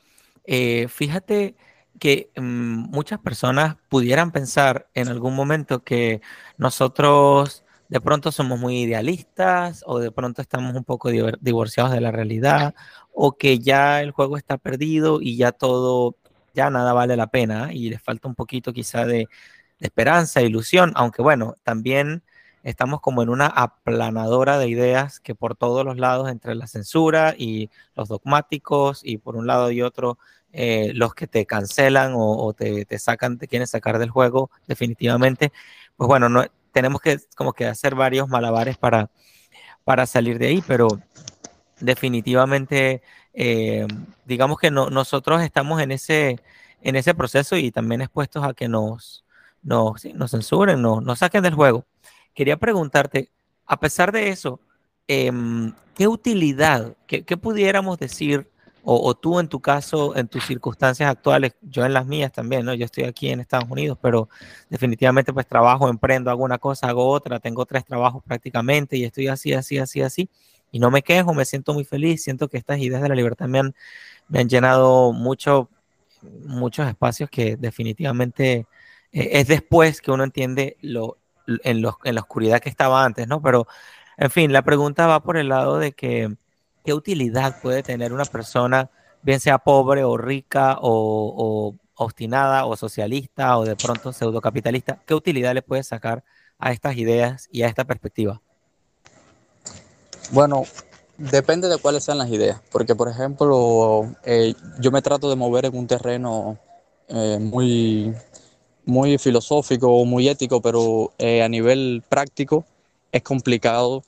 [0.44, 1.56] eh, fíjate
[2.02, 6.20] que mm, muchas personas pudieran pensar en algún momento que
[6.58, 12.10] nosotros de pronto somos muy idealistas o de pronto estamos un poco divorciados de la
[12.10, 12.74] realidad
[13.14, 16.16] o que ya el juego está perdido y ya todo,
[16.54, 19.28] ya nada vale la pena y les falta un poquito quizá de,
[19.78, 22.24] esperanza, ilusión, aunque bueno, también
[22.62, 27.34] estamos como en una aplanadora de ideas que por todos los lados, entre la censura
[27.36, 30.18] y los dogmáticos y por un lado y otro,
[30.52, 35.52] eh, los que te cancelan o, te, te, sacan, te quieren sacar del juego definitivamente,
[35.96, 39.10] pues bueno, no, tenemos que como que hacer varios malabares para,
[39.84, 40.88] para salir de ahí, pero
[41.80, 43.02] definitivamente,
[43.34, 43.86] eh,
[44.24, 46.40] digamos que nosotros estamos en ese,
[46.82, 49.24] en ese proceso y también expuestos a que nos,
[49.62, 51.84] nos, censuren, nos, nos, saquen del juego.
[52.34, 53.30] Quería preguntarte,
[53.66, 54.60] a pesar de eso,
[55.08, 58.46] em, ¿qué utilidad, qué, qué pudiéramos decir
[58.84, 62.74] o, tú en tu caso, en tus circunstancias actuales, yo en las mías también, ¿no?
[62.74, 64.28] Yo estoy aquí en Estados Unidos, pero
[64.68, 69.28] definitivamente pues trabajo, emprendo, hago una cosa, hago otra, tengo tres trabajos prácticamente y estoy
[69.28, 70.28] así, así, así, así.
[70.72, 73.46] Y no me quejo, me siento muy feliz, siento que estas ideas de la libertad
[73.46, 73.74] me han,
[74.28, 75.68] me han llenado mucho,
[76.44, 78.66] muchos espacios que definitivamente
[79.12, 83.28] eh, es después que uno entiende lo, en, los, en la oscuridad que estaba antes,
[83.28, 83.40] ¿no?
[83.42, 83.66] Pero,
[84.16, 86.36] en fin, la pregunta va por el lado de que
[86.84, 88.90] ¿qué utilidad puede tener una persona,
[89.22, 95.00] bien sea pobre o rica o, obstinada o socialista o de pronto pseudocapitalista?
[95.06, 96.24] ¿Qué utilidad le puede sacar
[96.58, 98.40] a estas ideas y a esta perspectiva?
[100.30, 100.64] Bueno,
[101.18, 105.66] depende de cuáles sean las ideas, porque por ejemplo, eh, yo me trato de mover
[105.66, 106.58] en un terreno
[107.08, 108.14] eh, muy,
[108.84, 112.64] muy filosófico, muy ético, pero eh, a nivel práctico
[113.10, 114.02] es complicado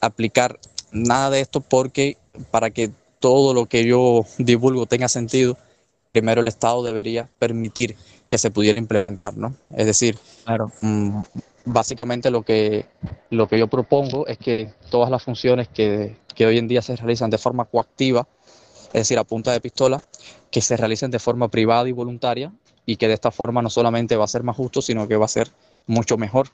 [0.00, 0.60] aplicar
[0.92, 2.16] nada de esto porque
[2.52, 5.56] para que todo lo que yo divulgo tenga sentido,
[6.12, 7.96] primero el Estado debería permitir
[8.30, 9.54] que se pudiera implementar, ¿no?
[9.76, 10.70] Es decir, claro.
[10.80, 11.20] Mm,
[11.64, 12.86] básicamente lo que,
[13.30, 16.96] lo que yo propongo es que todas las funciones que, que hoy en día se
[16.96, 18.28] realizan de forma coactiva,
[18.88, 20.02] es decir, a punta de pistola,
[20.50, 22.52] que se realicen de forma privada y voluntaria
[22.86, 25.24] y que de esta forma no solamente va a ser más justo, sino que va
[25.24, 25.50] a ser
[25.86, 26.48] mucho mejor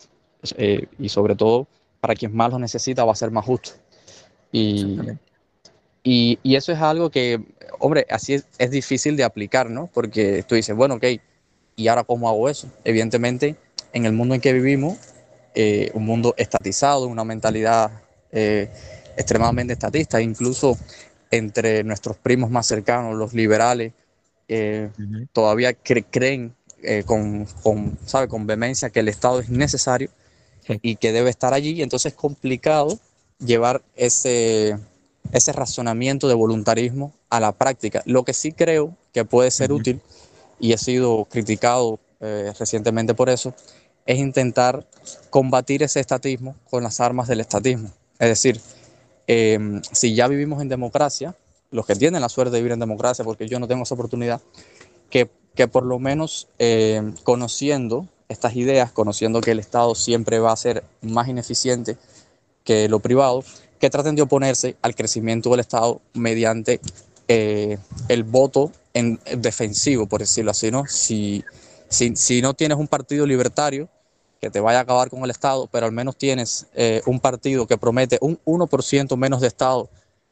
[0.56, 1.66] eh, y sobre todo
[2.00, 3.72] para quien más lo necesita va a ser más justo.
[4.52, 4.98] Y,
[6.02, 7.40] y, eso es algo que,
[7.78, 9.88] hombre, así es, difícil de aplicar, ¿no?
[9.92, 11.04] Porque tú dices, bueno, ok,
[11.76, 12.68] ¿y ahora cómo hago eso?
[12.84, 13.56] Evidentemente,
[13.92, 14.98] en el mundo en que vivimos,
[15.54, 17.90] eh, un mundo estatizado, una mentalidad
[18.32, 18.70] eh,
[19.16, 20.78] extremadamente estatista, incluso
[21.30, 23.92] entre nuestros primos más cercanos, los liberales,
[24.50, 24.90] eh,
[25.32, 26.54] todavía creen
[27.04, 28.26] con, con, ¿sabe?
[28.28, 30.10] con vehemencia que el Estado es necesario
[30.82, 32.98] y que debe estar allí, entonces es complicado
[33.38, 34.78] llevar ese,
[35.32, 38.02] ese razonamiento de voluntarismo a la práctica.
[38.06, 40.00] Lo que sí creo que puede ser útil,
[40.58, 43.54] y he sido criticado eh, recientemente por eso,
[44.06, 44.86] es intentar
[45.30, 47.90] combatir ese estatismo con las armas del estatismo.
[48.18, 48.60] Es decir,
[49.26, 51.34] em, si ya vivimos en democracia,
[51.70, 54.40] los que tienen la suerte de vivir en democracia, porque yo no tengo esa oportunidad,
[55.08, 60.52] que, que por lo menos em, conociendo estas ideas, conociendo que el Estado siempre va
[60.52, 61.96] a ser más ineficiente
[62.64, 63.44] que lo privado,
[63.78, 66.80] que traten de oponerse al crecimiento del Estado mediante
[67.28, 67.78] eh,
[68.08, 70.86] el voto en defensivo, por decirlo así, ¿no?
[70.86, 71.44] Si,
[71.88, 73.88] si, si, no tienes un partido libertario
[74.40, 77.66] que te vaya a acabar con el Estado, pero al menos tienes eh, un partido
[77.66, 79.88] que promete un 1% menos de Estado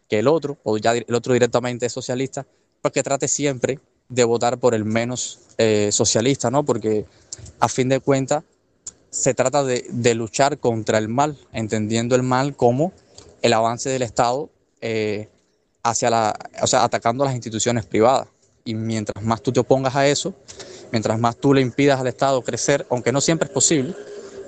[0.08, 2.46] que el otro, o ya el otro directamente es socialista,
[2.80, 6.64] pues que trate siempre de votar por el menos eh, socialista, ¿no?
[6.64, 7.04] Porque
[7.60, 8.44] a fin de cuentas
[9.10, 12.92] se trata de, luchar contra el mal, entendiendo el mal como
[13.42, 15.28] el avance del Estado eh,
[15.82, 18.28] hacia la, o sea, atacando las instituciones privadas.
[18.64, 20.34] y mientras más tú te opongas a eso,
[20.92, 23.94] mientras más tú le impidas al Estado crecer, aunque no siempre es posible,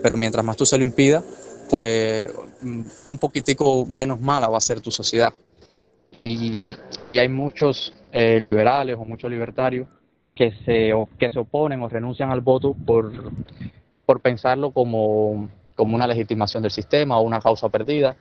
[0.02, 1.24] pero mientras más tú se lo impidas,
[1.82, 2.26] pues,
[2.62, 5.32] un poquitico menos mala va a ser tu sociedad.
[6.24, 6.64] Y,
[7.14, 9.88] hay muchos eh, liberales o muchos libertarios
[10.34, 13.12] que se, que se oponen o renuncian al voto por,
[14.06, 18.16] por pensarlo como, como una legitimación del sistema o una causa perdida,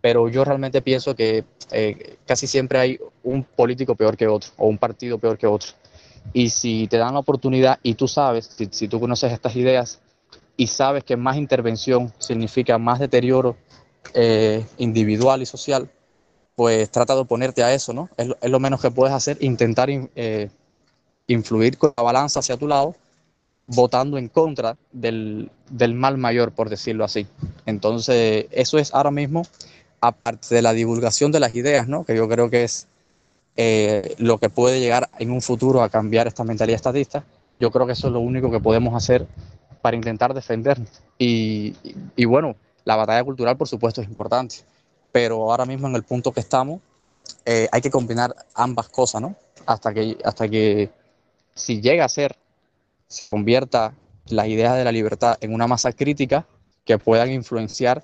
[0.00, 4.66] pero yo realmente pienso que eh, casi siempre hay un político peor que otro o
[4.66, 5.70] un partido peor que otro.
[6.32, 10.00] Y si te dan la oportunidad y tú sabes, si, si tú conoces estas ideas
[10.56, 13.56] y sabes que más intervención significa más deterioro
[14.12, 15.88] eh, individual y social,
[16.56, 18.08] pues trata de oponerte a eso, ¿no?
[18.16, 20.50] Es, lo menos que puedes hacer, intentar eh,
[21.26, 22.94] influir con la balanza hacia tu lado,
[23.66, 25.50] votando en contra del,
[25.94, 27.26] mal mayor, por decirlo así.
[27.66, 29.42] Entonces, eso es ahora mismo,
[30.00, 32.04] aparte de la divulgación de las ideas, ¿no?
[32.04, 32.86] Que yo creo que es
[33.56, 37.24] eh, lo que puede llegar en un futuro a cambiar esta mentalidad estadista,
[37.60, 39.26] yo creo que eso es lo único que podemos hacer
[39.80, 41.02] para intentar defendernos.
[41.18, 41.74] Y,
[42.26, 44.56] bueno, la batalla cultural, por supuesto, es importante,
[45.14, 46.80] pero ahora mismo en el punto que estamos,
[47.44, 49.36] eh, hay que combinar ambas cosas, ¿no?
[49.64, 50.90] Hasta que, hasta que
[51.54, 52.34] si llega a ser,
[53.06, 53.94] se convierta
[54.26, 56.46] las ideas de la libertad en una masa crítica
[56.84, 58.02] que puedan influenciar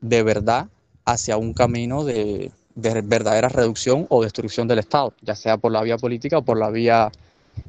[0.00, 0.68] de verdad
[1.04, 5.82] hacia un camino de, de verdadera reducción o destrucción del Estado, ya sea por la
[5.82, 7.12] vía política o por la vía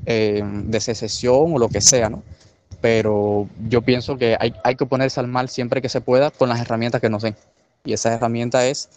[0.06, 2.24] eh, de secesión o lo que sea, ¿no?
[2.80, 6.48] Pero yo pienso que hay, hay que oponerse al mal siempre que se pueda con
[6.48, 7.36] las herramientas que nos den.
[7.84, 8.90] Y esa herramienta es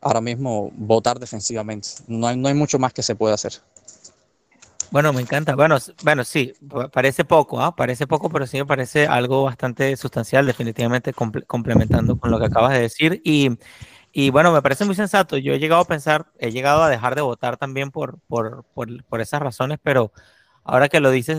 [0.00, 1.88] ahora mismo votar defensivamente.
[2.06, 3.52] No hay, no hay mucho más que se pueda hacer.
[4.90, 5.56] Bueno, me encanta.
[5.56, 6.54] Bueno, bueno, sí,
[6.92, 7.74] parece poco, ¿ah?
[7.74, 12.72] Parece poco, pero sí me parece algo bastante sustancial, definitivamente complementando con lo que acabas
[12.72, 13.20] de decir.
[13.24, 13.50] Y
[14.18, 15.36] y bueno, me parece muy sensato.
[15.36, 19.04] Yo he llegado a pensar, he llegado a dejar de votar también por, por, por,
[19.04, 20.10] por esas razones, pero
[20.64, 21.38] ahora que lo dices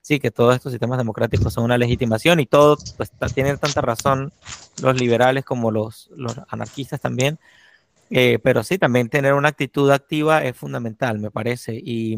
[0.00, 4.32] sí, que, todos estos sistemas democráticos son una legitimación y todo, pues tienen tanta razón
[4.82, 7.38] los liberales como los, los anarquistas también.
[8.10, 11.74] Eh, pero sí, también tener una actitud activa es fundamental, me parece.
[11.76, 12.16] Y,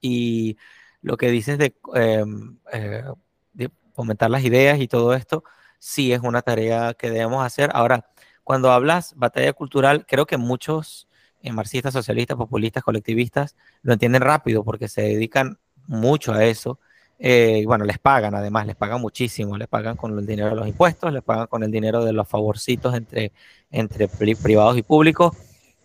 [0.00, 0.56] y
[1.02, 2.24] lo que dices de, eh,
[2.72, 3.04] eh,
[3.52, 5.44] de fomentar las ideas y todo esto,
[5.78, 7.70] sí es una tarea que debemos hacer.
[7.72, 8.06] Ahora,
[8.44, 11.08] cuando hablas batalla cultural, creo que muchos
[11.42, 16.80] eh, marxistas, socialistas, populistas, colectivistas lo entienden rápido porque se dedican mucho a eso.
[17.18, 20.68] Eh, bueno, les pagan además, les pagan muchísimo, les pagan con el dinero de los
[20.68, 23.32] impuestos, les pagan con el dinero de los favorcitos entre,
[23.70, 25.36] entre privados y públicos.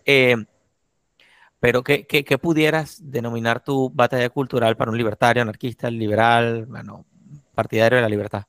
[0.05, 0.35] Eh,
[1.59, 7.05] pero ¿qué, ¿qué, qué, pudieras denominar tu batalla cultural para un libertario, anarquista, liberal, bueno,
[7.55, 8.43] partidario de la libertad?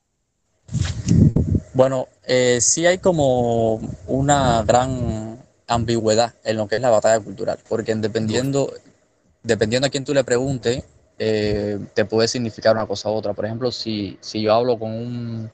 [1.73, 7.59] Bueno, eh, sí hay como una gran ambigüedad en lo que es la batalla cultural,
[7.69, 8.73] porque dependiendo,
[9.43, 10.85] dependiendo a quién tú le preguntes,
[11.19, 13.33] eh, te puede significar una cosa u otra.
[13.33, 15.51] Por ejemplo, si, si yo hablo con un,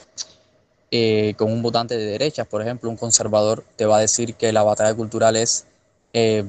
[0.90, 4.52] eh, con un votante de derechas, por ejemplo, un conservador, te va a decir que
[4.52, 5.66] la batalla cultural es
[6.12, 6.44] eh,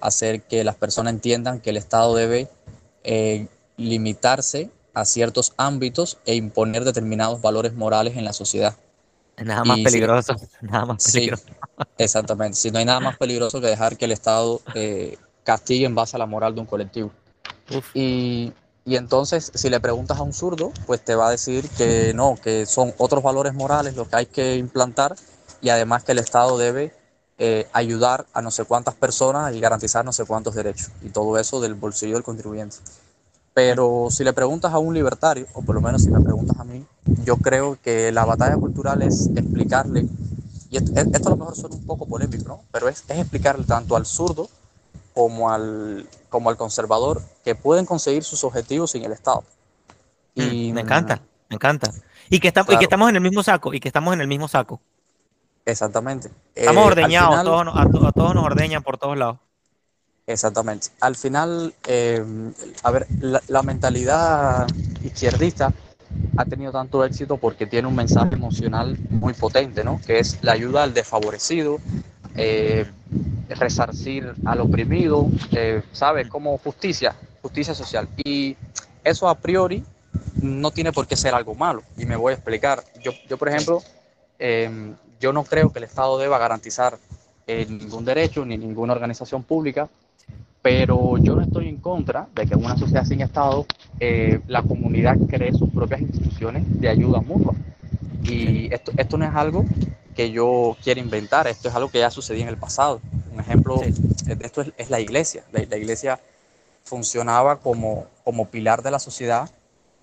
[0.00, 2.48] hacer que las personas entiendan que el Estado debe
[3.04, 3.46] eh,
[3.76, 8.74] limitarse a ciertos ámbitos e imponer determinados valores morales en la sociedad.
[9.36, 11.44] Nada más peligroso, nada más peligroso.
[11.98, 15.94] exactamente, si no hay nada más peligroso que dejar que el Estado eh, castigue en
[15.94, 17.10] base a la moral de un colectivo.
[17.94, 18.52] Y,
[18.86, 22.66] entonces, si le preguntas a un zurdo, pues te va a decir que no, que
[22.66, 25.14] son otros valores morales los que hay que implantar
[25.60, 26.92] y además que el Estado debe
[27.38, 30.90] eh, ayudar a no sé cuántas personas y garantizar no sé cuántos derechos.
[31.02, 32.76] Y todo eso del bolsillo del contribuyente.
[33.54, 36.64] Pero si le preguntas a un libertario, o por lo menos si me preguntas a
[36.64, 36.84] mí,
[37.24, 40.06] yo creo que la batalla cultural es explicarle,
[40.70, 42.60] y esto, a lo mejor suena un poco polémico, ¿no?
[42.72, 44.48] pero es, es, explicarle tanto al zurdo
[45.14, 49.44] como al, como al conservador que pueden conseguir sus objetivos sin el Estado.
[50.34, 51.90] Mm, y, me encanta, me encanta.
[52.30, 54.28] Y que, está, y que estamos en el mismo saco, y que estamos en el
[54.28, 54.80] mismo saco.
[55.64, 56.30] Exactamente.
[56.54, 59.38] Estamos eh, ordeñados, a, todos, a todos nos ordeñan por todos lados.
[60.26, 60.88] Exactamente.
[61.00, 62.24] Al final, eh,
[62.82, 64.66] a ver, la, mentalidad
[65.02, 65.72] izquierdista
[66.36, 70.00] ha tenido tanto éxito porque tiene un mensaje emocional muy potente, ¿no?
[70.06, 71.78] Que es la ayuda al desfavorecido,
[72.36, 72.86] eh,
[73.48, 76.28] resarcir al oprimido, eh, ¿sabes?
[76.28, 78.08] Como justicia, justicia social.
[78.24, 78.56] Y
[79.04, 79.84] eso a priori
[80.40, 81.82] no tiene por qué ser algo malo.
[81.96, 82.82] Y me voy a explicar.
[83.02, 83.82] Yo, yo por ejemplo,
[84.38, 86.98] eh, yo no creo que el Estado deba garantizar
[87.46, 89.86] ningún derecho ni ninguna organización pública
[90.62, 93.66] pero yo no estoy en contra de que en una sociedad sin Estado
[93.98, 97.54] eh, la comunidad cree sus propias instituciones de ayuda mutua.
[98.22, 99.64] Y esto, esto no es algo
[100.14, 103.00] que yo quiera inventar, esto es algo que ya sucedió en el pasado.
[103.32, 105.44] Un ejemplo de esto es, la iglesia.
[105.52, 106.20] La, iglesia
[106.84, 109.50] funcionaba como, como pilar de la sociedad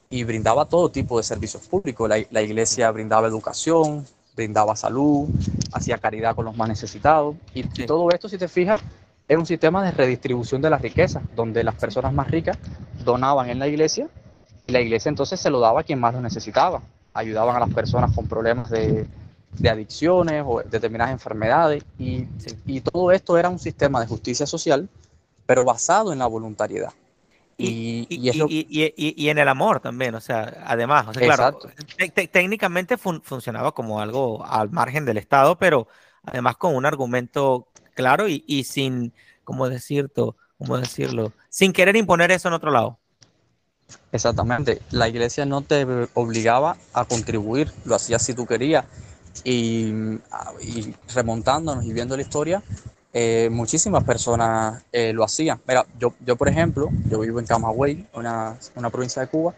[0.09, 2.09] y brindaba todo tipo de servicios públicos.
[2.09, 5.29] La, iglesia brindaba educación, brindaba salud,
[5.71, 7.35] hacía caridad con los más necesitados.
[7.53, 8.81] Y, todo esto, si te fijas,
[9.27, 12.57] es un sistema de redistribución de la riqueza, donde las personas más ricas
[13.03, 14.07] donaban en la iglesia
[14.65, 16.81] y la iglesia entonces se lo daba a quien más lo necesitaba.
[17.13, 19.07] Ayudaban a las personas con problemas de,
[19.57, 21.83] de adicciones o determinadas enfermedades.
[21.97, 22.27] Y,
[22.65, 24.89] y, todo esto era un sistema de justicia social,
[25.45, 26.93] pero basado en la voluntariedad.
[27.61, 31.59] Y, y, en el amor también, o sea, además, o sea, claro,
[32.31, 35.89] técnicamente funcionaba como algo al margen del Estado, pero
[36.23, 39.11] además con un argumento claro y, sin,
[39.43, 40.37] ¿cómo decirlo?
[40.57, 41.33] ¿Cómo decirlo?
[41.49, 42.97] Sin querer imponer eso en otro lado.
[44.13, 48.85] Exactamente, la iglesia no te obligaba a contribuir, lo hacías si tú querías,
[49.43, 49.93] y,
[51.13, 52.63] remontándonos y viendo la historia,
[53.11, 55.59] eh, muchísimas personas eh, lo hacían.
[55.67, 59.55] Mira, yo, yo por ejemplo, yo vivo en Camagüey, una, una, provincia de Cuba,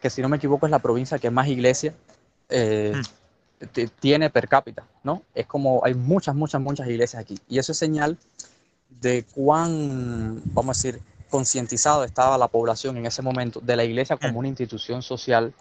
[0.00, 1.94] que si no me equivoco es la provincia que más iglesias
[2.48, 3.88] eh, mm.
[4.00, 5.22] tiene per cápita, ¿no?
[5.34, 7.38] Es como hay muchas, muchas, muchas iglesias aquí.
[7.48, 8.18] Y eso es señal
[8.88, 14.16] de cuán, vamos a decir, concientizado estaba la población en ese momento de la iglesia
[14.16, 14.36] como mm.
[14.36, 15.52] una institución social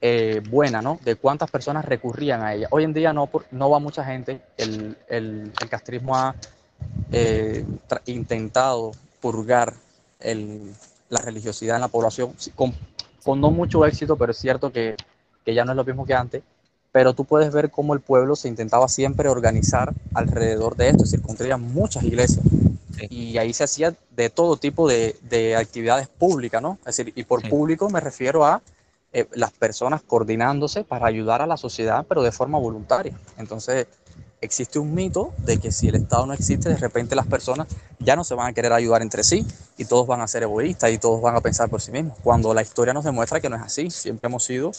[0.00, 0.98] eh, buena, ¿no?
[1.04, 2.68] De cuántas personas recurrían a ella.
[2.70, 6.34] Hoy en día no, no va mucha gente, el, el, el castrismo ha
[7.12, 7.64] eh,
[8.06, 9.74] intentado purgar
[10.20, 10.72] el,
[11.08, 12.74] la religiosidad en la población, con,
[13.22, 14.96] con, no mucho éxito, pero es cierto que,
[15.44, 16.42] que ya no es lo mismo que antes,
[16.92, 21.10] pero tú puedes ver cómo el pueblo se intentaba siempre organizar alrededor de esto, es
[21.10, 22.44] decir, construían muchas iglesias
[23.08, 26.78] y ahí se hacía de todo tipo de, de, actividades públicas, ¿no?
[26.80, 28.60] Es decir, y por público me refiero a
[29.12, 33.18] eh, las personas coordinándose para ayudar a la sociedad, pero de forma voluntaria.
[33.38, 33.88] Entonces,
[34.40, 37.66] existe un mito de que si el Estado no existe, de repente las personas
[37.98, 39.46] ya no se van a querer ayudar entre sí
[39.76, 42.54] y todos van a ser egoístas y todos van a pensar por sí mismos, cuando
[42.54, 43.90] la historia nos demuestra que no es así.
[43.90, 44.72] Siempre hemos sido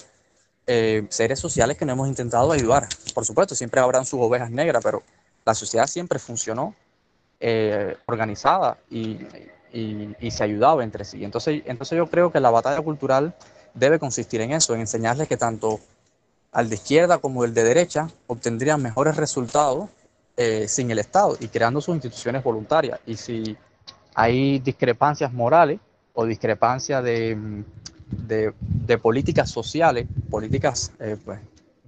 [0.65, 2.87] eh, seres sociales que no hemos intentado ayudar.
[3.13, 5.03] Por supuesto, siempre habrán sus ovejas negras, pero
[5.45, 6.75] la sociedad siempre funcionó
[7.39, 9.19] eh, organizada y,
[9.73, 11.23] y, y, se ayudaba entre sí.
[11.23, 13.35] Entonces, entonces yo creo que la batalla cultural
[13.73, 15.79] debe consistir en eso, en enseñarles que tanto
[16.51, 19.89] al de izquierda como el de derecha obtendrían mejores resultados
[20.37, 22.99] eh, sin el Estado y creando sus instituciones voluntarias.
[23.05, 23.55] Y si
[24.15, 25.79] hay discrepancias morales
[26.13, 27.63] o discrepancias de,
[28.09, 31.39] de, políticas sociales, políticas eh, pues,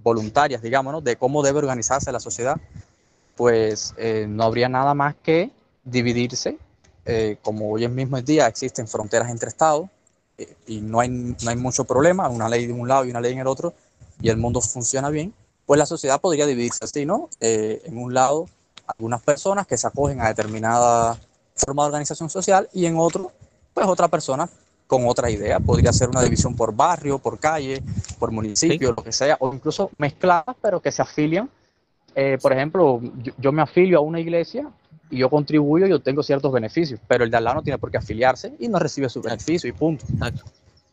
[0.02, 2.56] voluntarias, digamos, de cómo debe organizarse la sociedad,
[3.34, 5.50] pues eh, no habría nada más que
[5.84, 6.56] dividirse.
[7.42, 9.90] como hoy en mismo día existen fronteras entre estados,
[10.66, 13.32] y no hay, no hay mucho problema, una ley de un lado y una ley
[13.32, 13.74] en el otro,
[14.20, 15.32] y el mundo funciona bien,
[15.66, 17.28] pues la sociedad podría dividirse así, ¿no?
[17.40, 18.46] Eh, en un lado,
[18.86, 21.18] algunas personas que se acogen a determinada
[21.56, 23.32] forma de organización social y en otro,
[23.72, 24.48] pues otra persona
[24.86, 25.60] con otra idea.
[25.60, 27.82] Podría ser una división por barrio, por calle,
[28.18, 31.48] por municipio, lo que sea, o incluso mezcladas, pero que se afilian.
[32.14, 34.68] Eh, por ejemplo, yo, yo, me afilio a una iglesia
[35.14, 37.90] y yo contribuyo y obtengo ciertos beneficios, pero el de al lado no tiene por
[37.90, 40.04] qué afiliarse y no recibe su beneficio y punto.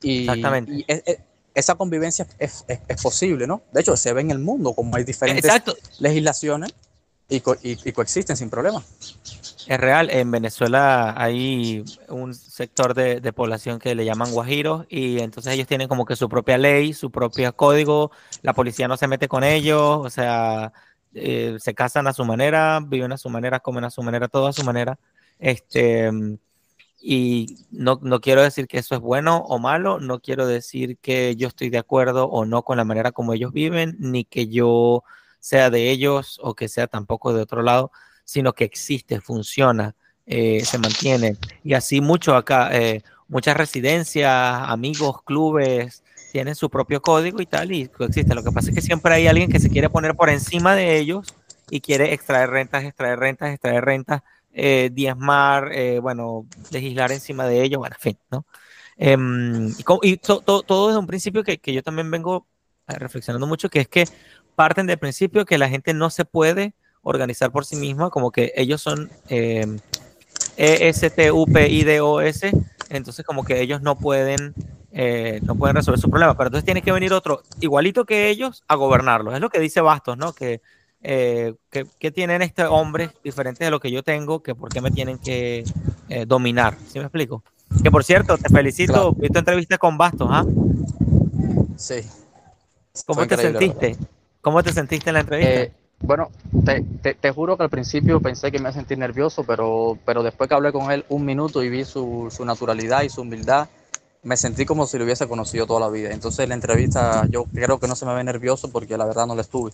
[0.01, 0.85] Y, Exactamente.
[1.55, 3.61] esa convivencia es, es, posible, ¿no?
[3.71, 5.51] De hecho, se ve en el mundo como hay diferentes
[5.99, 6.73] legislaciones
[7.29, 8.83] y, y, coexisten sin problema.
[9.67, 15.19] Es real, en Venezuela hay un sector de, de, población que le llaman guajiros y
[15.19, 18.11] entonces ellos tienen como que su propia ley, su propio código,
[18.43, 20.73] la policía no se mete con ellos, o sea,
[21.13, 24.47] eh, se casan a su manera, viven a su manera, comen a su manera, todo
[24.47, 24.99] a su manera.
[25.39, 26.11] Este,
[27.01, 31.35] y no, no, quiero decir que eso es bueno o malo, no quiero decir que
[31.35, 35.03] yo estoy de acuerdo o no con la manera como ellos viven, ni que yo
[35.39, 37.91] sea de ellos o que sea tampoco de otro lado,
[38.23, 39.95] sino que existe, funciona,
[40.27, 41.37] eh, se mantiene.
[41.63, 44.31] Y así mucho acá, eh, muchas residencias,
[44.69, 48.33] amigos, clubes, tienen su propio código y tal, y coexiste.
[48.35, 50.97] Lo que pasa es que siempre hay alguien que se quiere poner por encima de
[50.97, 51.35] ellos
[51.69, 54.21] y quiere extraer rentas, extraer rentas, extraer rentas,
[54.53, 58.45] eh, diezmar, eh, bueno, legislar encima de ellos, bueno, en fin, ¿no?
[58.97, 59.69] Em,
[60.03, 62.45] y, todo desde un principio que, que yo también vengo
[62.87, 64.05] eh, reflexionando mucho, que es que
[64.55, 68.51] parten del principio que la gente no se puede organizar por sí misma, como que
[68.55, 69.79] ellos son eh, em,
[70.57, 72.41] ESTUPIDOS,
[72.89, 74.53] entonces como que ellos no pueden
[74.93, 76.35] eh, no pueden resolver su problema.
[76.35, 79.33] Pero entonces tiene que venir otro igualito que ellos a gobernarlos.
[79.33, 80.33] Es lo que dice Bastos, ¿no?
[80.33, 80.61] Que,
[81.01, 84.91] eh, que, tienen este hombre diferente de lo que yo tengo, que por qué me
[84.91, 85.63] tienen que
[86.09, 86.77] eh, dominar.
[86.87, 87.43] ¿Sí me explico?
[87.83, 90.45] Que por cierto, te felicito, vi tu entrevista con Bastos, ¿ah?
[91.77, 92.01] Sí.
[93.05, 93.95] ¿Cómo te sentiste?
[94.41, 95.73] ¿Cómo te sentiste en la entrevista?
[96.03, 96.31] Bueno,
[96.65, 100.23] te, te, juro que al principio pensé que me iba a sentir nervioso, pero, pero
[100.23, 103.69] después que hablé con él un minuto y vi su, su naturalidad y su humildad,
[104.23, 106.11] me sentí como si lo hubiese conocido toda la vida.
[106.11, 109.25] Entonces en la entrevista yo creo que no se me ve nervioso porque la verdad
[109.25, 109.71] no lo estuve,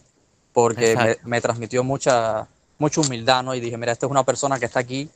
[0.53, 3.55] porque me, me, transmitió mucha, mucha humildad, ¿no?
[3.55, 5.09] Y dije, mira, esta es una persona que está aquí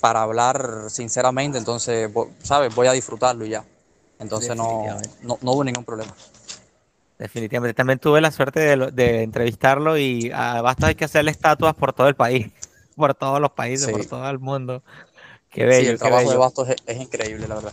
[0.00, 2.10] para hablar sinceramente, entonces,
[2.42, 2.74] ¿sabes?
[2.74, 3.64] Voy a disfrutarlo y ya.
[4.18, 4.84] Entonces no,
[5.22, 6.14] no, no hubo ningún problema.
[7.18, 7.74] Definitivamente.
[7.74, 12.08] También tuve la suerte de, entrevistarlo y ah, basta hay que hacerle estatuas por todo
[12.08, 12.48] el país,
[12.96, 14.82] por todos los países, por todo el mundo.
[15.50, 15.84] Qué bello.
[15.84, 17.72] Sí, el trabajo de Bastos es, increíble, la verdad.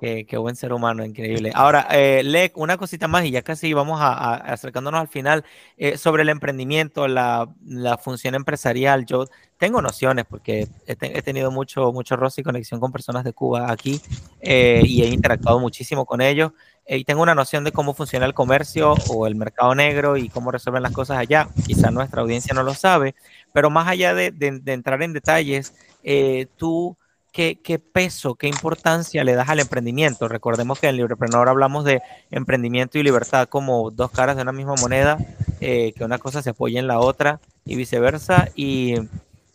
[0.00, 1.52] Qué, buen ser humano, increíble.
[1.54, 5.44] Ahora, eh, Lec, una cosita más y ya casi vamos a, acercándonos al final
[5.76, 9.04] eh, sobre el emprendimiento, la, la, función empresarial.
[9.04, 9.26] Yo
[9.58, 14.00] tengo nociones porque he, tenido mucho, mucho roce y conexión con personas de Cuba aquí
[14.40, 16.52] eh, y he interactuado muchísimo con ellos
[16.88, 20.50] y tengo una noción de cómo funciona el comercio o el mercado negro y cómo
[20.50, 21.48] resuelven las cosas allá.
[21.66, 23.14] Quizá nuestra audiencia no lo sabe,
[23.52, 24.32] pero más allá de,
[24.66, 26.96] entrar en detalles, eh, tú,
[27.32, 30.28] ¿qué, ¿qué, peso, qué importancia le das al emprendimiento?
[30.28, 34.74] Recordemos que en Librepreneur hablamos de emprendimiento y libertad como dos caras de una misma
[34.80, 35.18] moneda,
[35.60, 38.48] eh, que una cosa se apoya en la otra y viceversa.
[38.54, 38.94] Y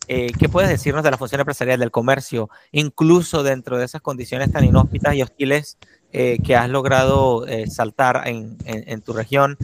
[0.08, 4.52] eh, ¿qué puedes decirnos de la función empresarial del comercio, incluso dentro de esas condiciones
[4.52, 5.78] tan inhóspitas y hostiles
[6.12, 8.56] eh, que has logrado eh, saltar en,
[9.02, 9.58] tu región.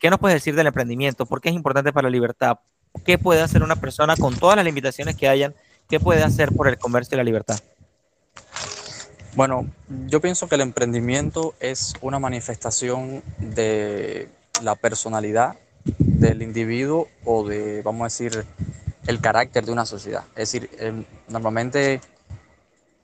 [0.00, 1.26] ¿Qué nos puedes decir del emprendimiento?
[1.26, 2.58] ¿Por qué es importante para la libertad?
[3.04, 5.54] ¿Qué puede hacer una persona con todas las limitaciones que hayan?
[5.88, 7.58] ¿Qué puede hacer por el comercio y la libertad?
[9.34, 9.66] Bueno,
[10.08, 14.28] yo pienso que el emprendimiento es una manifestación de
[14.62, 15.56] la personalidad
[15.98, 18.46] del individuo o de, vamos a decir,
[19.06, 20.24] el carácter de una sociedad.
[20.36, 20.70] Es decir,
[21.28, 22.00] normalmente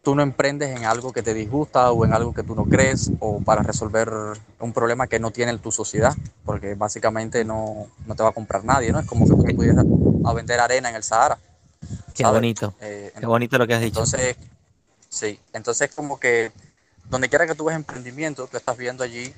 [0.02, 3.10] tú no emprendes en algo que te disgusta o en algo que tú no crees
[3.20, 4.10] o para resolver
[4.60, 6.14] un problema que no tiene tu sociedad,
[6.44, 9.00] porque básicamente no, no te va a comprar nadie, ¿no?
[9.00, 9.84] Es como que tú pudieras
[10.24, 11.38] a vender arena en el Sahara.
[12.18, 12.74] Qué bonito.
[12.80, 14.00] Eh, Qué bonito lo que has dicho.
[14.00, 14.36] Entonces,
[15.08, 16.52] sí, entonces como que
[17.08, 19.32] donde quiera que tú ves emprendimiento, tú estás viendo allí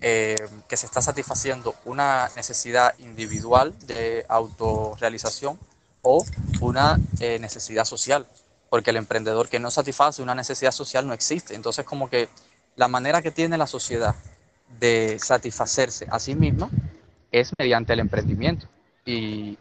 [0.00, 0.36] eh,
[0.68, 5.58] que se está satisfaciendo una necesidad individual de autorrealización
[6.02, 6.24] o
[6.60, 8.26] una eh, necesidad social
[8.68, 11.54] porque el emprendedor que no satisface una necesidad social no existe.
[11.54, 12.28] Entonces, como que
[12.76, 14.14] la manera que tiene la sociedad
[14.78, 16.68] de satisfacerse a sí misma
[17.30, 18.66] es mediante el emprendimiento.
[19.04, 19.56] Y,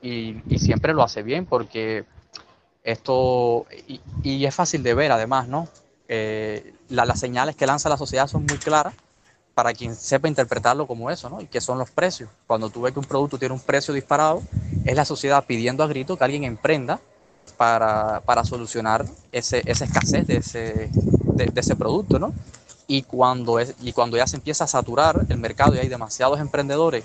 [0.57, 2.05] siempre lo hace bien porque
[2.85, 3.65] esto,
[4.23, 5.67] y, es fácil de ver además, ¿no?
[6.07, 8.93] Eh, las señales que lanza la sociedad son muy claras
[9.55, 11.41] para quien sepa interpretarlo como eso, ¿no?
[11.41, 12.29] Y que son los precios.
[12.45, 14.43] Cuando tú ves que un producto tiene un precio disparado,
[14.85, 16.99] es la sociedad pidiendo a grito que alguien emprenda
[17.57, 22.33] para, para solucionar ese, esa escasez de ese, de, ese producto, ¿no?
[22.85, 26.39] Y cuando, es, y cuando ya se empieza a saturar el mercado y hay demasiados
[26.39, 27.03] emprendedores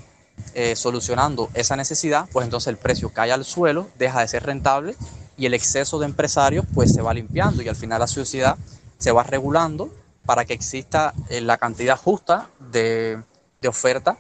[0.55, 4.95] eh, solucionando esa necesidad, pues entonces el precio cae al suelo, deja de ser rentable
[5.41, 8.59] y el exceso de empresarios pues se va limpiando y al final la sociedad
[8.99, 9.91] se va regulando
[10.27, 13.23] para que exista eh, la cantidad justa de,
[13.63, 14.19] de oferta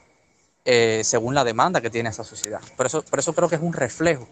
[0.64, 2.60] eh, según la demanda que tiene esa sociedad.
[2.74, 4.28] Por eso, por eso creo que es un reflejo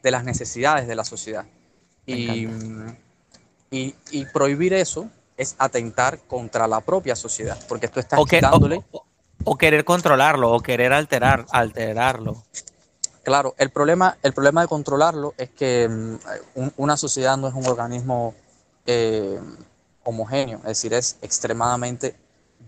[0.00, 1.44] de las necesidades de la sociedad.
[2.06, 2.48] Y,
[3.70, 8.82] y, prohibir eso es atentar contra la propia sociedad, porque esto está quitándole...
[9.44, 12.42] O, querer controlarlo, o querer alterar, alterarlo.
[13.28, 17.66] Claro, el problema, el problema de controlarlo es que mm, una sociedad no es un
[17.66, 18.34] organismo
[18.86, 19.38] eh,
[20.02, 22.16] homogéneo, es decir, es extremadamente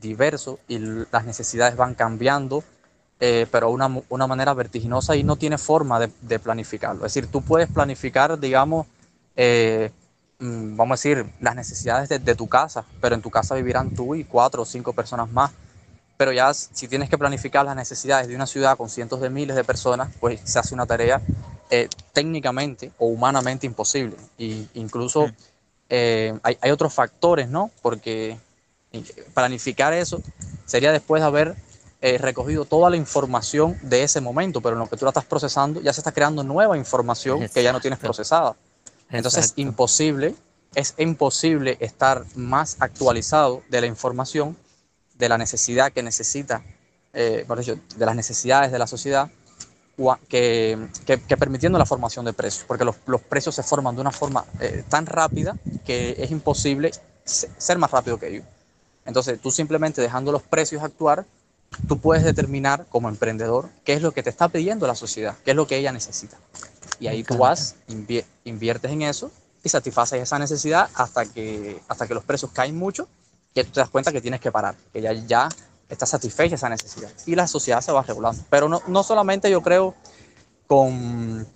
[0.02, 0.78] diverso y
[1.10, 2.62] las necesidades van cambiando
[3.20, 7.06] eh, pero una, una manera vertiginosa y no tiene forma de, planificarlo.
[7.06, 8.86] Es decir, tú puedes planificar, digamos,
[9.36, 9.90] eh,
[10.40, 13.94] mm, vamos a decir, las necesidades de, de, tu casa, pero en tu casa vivirán
[13.94, 15.52] tú y cuatro o cinco personas más.
[16.20, 19.56] Pero ya si tienes que planificar las necesidades de una ciudad con cientos de miles
[19.56, 21.22] de personas, pues se hace una tarea
[21.70, 24.16] eh, técnicamente o humanamente imposible.
[24.36, 26.40] Y incluso mm.
[26.42, 27.70] hay, hay otros factores, ¿no?
[27.80, 28.36] Porque
[29.32, 30.20] planificar eso
[30.66, 31.56] sería después de haber
[32.02, 35.24] eh, recogido toda la información de ese momento, pero en lo que tú la estás
[35.24, 38.56] procesando ya se está creando nueva información que ya no tienes procesada.
[39.08, 40.34] Entonces es imposible,
[40.74, 44.54] es imposible estar más actualizado de la información,
[45.20, 46.62] de la necesidad que necesita,
[47.12, 49.30] eh, por de las necesidades de la sociedad,
[50.28, 54.10] que, que, permitiendo la formación de precios, porque los, los precios se forman de una
[54.10, 56.90] forma eh, tan rápida que es imposible
[57.24, 58.44] ser más rápido que ellos.
[59.04, 61.26] Entonces, tú simplemente dejando los precios actuar,
[61.86, 65.50] tú puedes determinar como emprendedor qué es lo que te está pidiendo la sociedad, qué
[65.50, 66.38] es lo que ella necesita.
[66.98, 67.76] Y ahí tú vas,
[68.44, 69.30] inviertes en eso
[69.62, 73.08] y satisfaces esa necesidad hasta que, hasta que los precios caen mucho
[73.54, 75.48] y tú te das cuenta que tienes que parar, que ya, ya
[75.88, 77.10] está satisfecha esa necesidad.
[77.26, 78.42] Y la sociedad se va regulando.
[78.48, 79.94] Pero no, no solamente yo creo
[80.66, 81.46] con,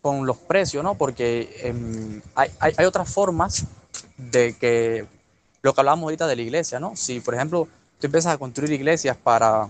[0.00, 0.94] con los precios, ¿no?
[0.94, 3.64] Porque em, hay, hay, hay, otras formas
[4.16, 5.06] de que
[5.62, 6.94] lo que hablábamos ahorita de la iglesia, ¿no?
[6.94, 7.66] Si, por ejemplo,
[7.98, 9.68] tú empiezas a construir iglesias para,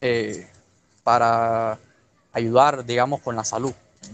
[0.00, 0.48] eh,
[1.02, 1.78] para
[2.32, 3.72] ayudar, digamos, con la salud,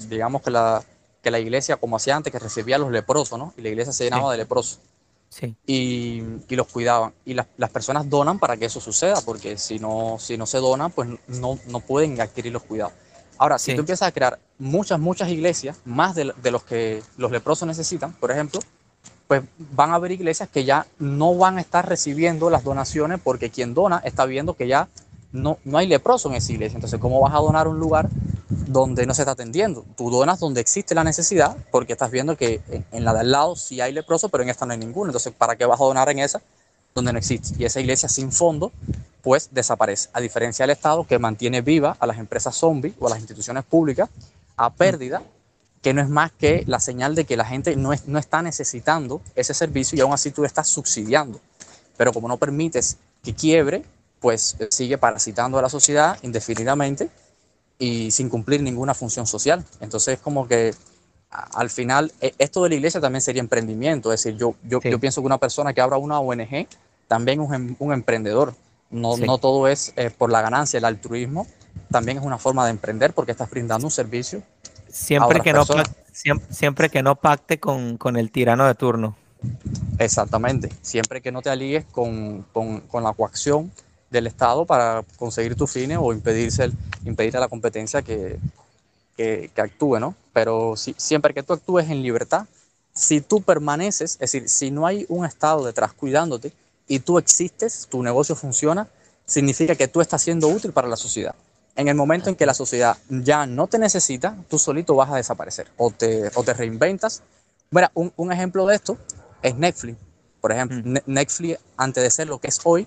[0.08, 0.82] digamos que la,
[1.22, 3.54] que la iglesia, como hacía antes, que recibía a los leprosos, ¿no?
[3.56, 4.80] Y la iglesia se llenaba de leprosos.
[5.32, 5.56] Sí.
[5.66, 7.14] Y, y, los cuidaban.
[7.24, 10.58] Y las, las, personas donan para que eso suceda, porque si no, si no se
[10.58, 12.92] donan, pues no, no pueden adquirir los cuidados.
[13.38, 17.32] Ahora, si tú empiezas a crear muchas, muchas iglesias, más de, de, los que los
[17.32, 18.60] leprosos necesitan, por ejemplo,
[19.26, 23.48] pues van a haber iglesias que ya no van a estar recibiendo las donaciones porque
[23.48, 24.88] quien dona está viendo que ya
[25.32, 26.76] no, no hay leproso en esa iglesia.
[26.76, 28.10] Entonces, ¿cómo vas a donar un lugar
[28.66, 29.84] donde no se está atendiendo?
[29.96, 33.56] Tú donas donde existe la necesidad porque estás viendo que en la de al lado
[33.56, 35.10] sí hay leproso, pero en esta no hay ninguno.
[35.10, 36.40] Entonces, ¿para qué vas a donar en esa
[36.94, 37.54] donde no existe?
[37.58, 38.72] Y esa iglesia sin fondo,
[39.22, 40.08] pues desaparece.
[40.12, 43.64] A diferencia del Estado que mantiene viva a las empresas zombies o a las instituciones
[43.64, 44.08] públicas
[44.56, 45.22] a pérdida,
[45.80, 48.42] que no es más que la señal de que la gente no, es, no está
[48.42, 51.40] necesitando ese servicio y aún así tú estás subsidiando.
[51.96, 53.84] Pero como no permites que quiebre,
[54.20, 57.10] pues sigue parasitando a la sociedad indefinidamente
[57.82, 59.64] y sin cumplir ninguna función social.
[59.80, 60.72] Entonces, como que
[61.28, 64.12] al final, esto de la iglesia también sería emprendimiento.
[64.12, 64.88] Es decir, yo, yo, sí.
[64.88, 66.68] yo pienso que una persona que abra una ONG
[67.08, 68.54] también es un, un emprendedor.
[68.90, 69.22] No, sí.
[69.22, 71.46] no todo es eh, por la ganancia, el altruismo
[71.90, 74.42] también es una forma de emprender porque estás brindando un servicio.
[74.88, 75.64] Siempre, que no,
[76.12, 79.16] siempre, siempre, que no pacte con, con el tirano de turno.
[79.98, 80.68] Exactamente.
[80.82, 83.72] Siempre que no te alíes con, con, con la coacción
[84.12, 88.38] del Estado para conseguir tus fines o impedirse el, impedir a la competencia que,
[89.16, 90.14] que, que actúe, ¿no?
[90.32, 92.46] Pero si, siempre que tú actúes en libertad,
[92.94, 96.52] si tú permaneces, es decir, si no hay un Estado detrás cuidándote
[96.86, 98.88] y tú existes, tu negocio funciona,
[99.24, 101.34] significa que tú estás siendo útil para la sociedad.
[101.74, 105.16] En el momento en que la sociedad ya no te necesita, tú solito vas a
[105.16, 107.22] desaparecer o te, o te reinventas.
[107.94, 108.98] Un, un ejemplo de esto
[109.42, 109.96] es Netflix.
[110.42, 110.98] Por ejemplo, mm.
[111.06, 112.86] Netflix, antes de ser lo que es hoy,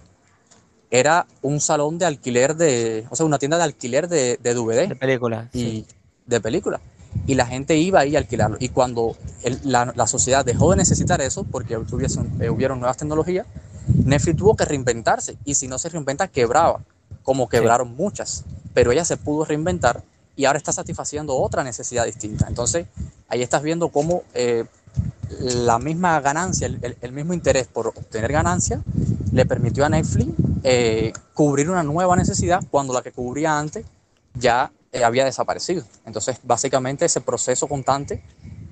[0.99, 4.87] era un salón de alquiler de, o sea, una tienda de alquiler de, de DVD.
[4.89, 5.47] De películas.
[5.53, 5.85] Y sí.
[6.25, 6.81] de películas.
[7.27, 8.57] Y la gente iba ahí a alquilarlo.
[8.59, 12.97] Y cuando el, la, la, sociedad dejó de necesitar eso, porque hubiesen, eh, hubieron nuevas
[12.97, 13.47] tecnologías,
[13.87, 15.37] Netflix tuvo que reinventarse.
[15.45, 16.81] Y si no se reinventa, quebraba,
[17.23, 17.93] como quebraron sí.
[17.97, 18.43] muchas.
[18.73, 20.03] Pero ella se pudo reinventar
[20.35, 22.45] y ahora está satisfaciendo otra necesidad distinta.
[22.47, 22.87] Entonces,
[23.27, 24.65] ahí estás viendo cómo eh,
[25.39, 28.81] la misma ganancia, el, el, mismo interés por obtener ganancia,
[29.35, 30.29] le permitió a Netflix
[30.63, 33.85] eh, cubrir una nueva necesidad cuando la que cubría antes
[34.33, 35.83] ya eh, había desaparecido.
[36.05, 38.23] Entonces, básicamente ese proceso constante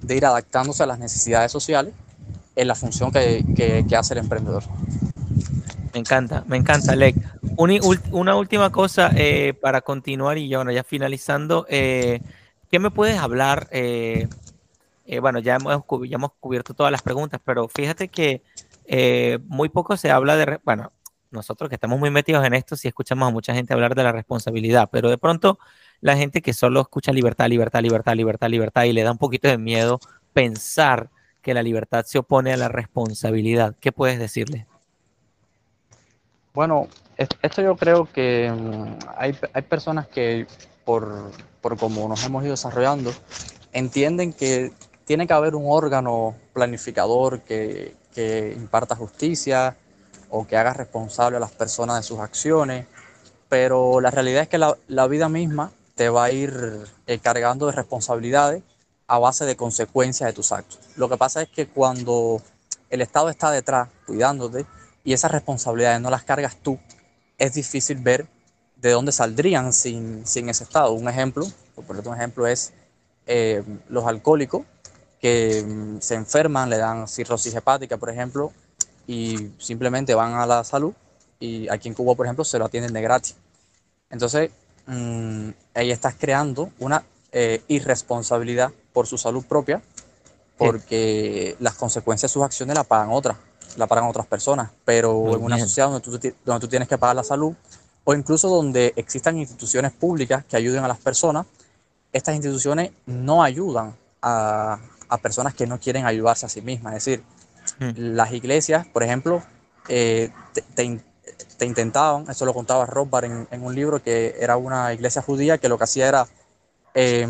[0.01, 1.93] de ir adaptándose a las necesidades sociales
[2.55, 4.63] es la función que, que, hace el emprendedor.
[5.93, 7.15] Me encanta, me encanta, Lec.
[7.57, 11.65] Una, última cosa eh, para continuar y ya, bueno, ya finalizando.
[11.67, 12.21] ¿Qué
[12.79, 13.69] me puedes hablar?
[15.21, 18.41] Bueno, ya hemos, ya hemos cubierto todas las preguntas, pero fíjate que
[18.85, 20.91] eh, muy poco se habla de, bueno,
[21.31, 24.11] nosotros que estamos muy metidos en esto, sí escuchamos a mucha gente hablar de la
[24.11, 25.57] responsabilidad, pero de pronto
[25.99, 29.47] la gente que solo escucha libertad, libertad, libertad, libertad, libertad y le da un poquito
[29.47, 29.99] de miedo
[30.33, 31.09] pensar
[31.41, 33.75] que la libertad se opone a la responsabilidad.
[33.79, 34.65] ¿Qué puedes decirle?
[36.53, 40.45] Bueno, esto yo creo que mm, hay, hay personas que
[40.85, 41.31] por,
[41.61, 43.11] por cómo nos hemos ido desarrollando,
[43.71, 44.71] entienden que
[45.05, 49.77] tiene que haber un órgano planificador que, que imparta justicia
[50.29, 52.87] o que haga responsable a las personas de sus acciones,
[53.49, 57.67] pero la realidad es que la, la vida misma te va a ir eh, cargando
[57.67, 58.63] de responsabilidades
[59.07, 60.79] a base de consecuencias de tus actos.
[60.95, 62.41] Lo que pasa es que cuando
[62.89, 64.65] el Estado está detrás cuidándote
[65.03, 66.79] y esas responsabilidades no las cargas tú,
[67.37, 68.27] es difícil ver
[68.77, 70.91] de dónde saldrían sin, sin ese Estado.
[70.93, 71.45] Un ejemplo,
[71.75, 72.73] por ejemplo, un ejemplo es
[73.25, 74.63] eh, los alcohólicos
[75.23, 78.51] que mm, se enferman, le dan cirrosis hepática, por ejemplo,
[79.07, 80.93] y simplemente van a la salud
[81.39, 83.37] y aquí en Cuba, por ejemplo, se lo atienden de gratis.
[84.09, 84.51] Entonces,
[84.85, 89.81] mmm, ahí estás creando una eh, irresponsabilidad por su salud propia,
[90.57, 91.63] porque sí.
[91.63, 93.37] las consecuencias de sus acciones la pagan otras,
[93.77, 96.97] la pagan otras personas, pero Muy en una sociedad donde tú, donde tú tienes que
[96.97, 97.53] pagar la salud,
[98.03, 101.45] o incluso donde existan instituciones públicas que ayuden a las personas,
[102.11, 104.79] estas instituciones no ayudan a,
[105.13, 106.95] a personas que no quieren ayudarse a sí mismas.
[106.95, 107.23] Es decir,
[107.79, 108.15] mm.
[108.15, 109.43] las iglesias, por ejemplo,
[109.87, 110.99] eh, te, te,
[111.57, 115.59] te, intentaban, eso lo contaba Rothbard en, en, un libro, que era una iglesia judía
[115.59, 116.27] que lo que hacía era
[116.95, 117.27] eh,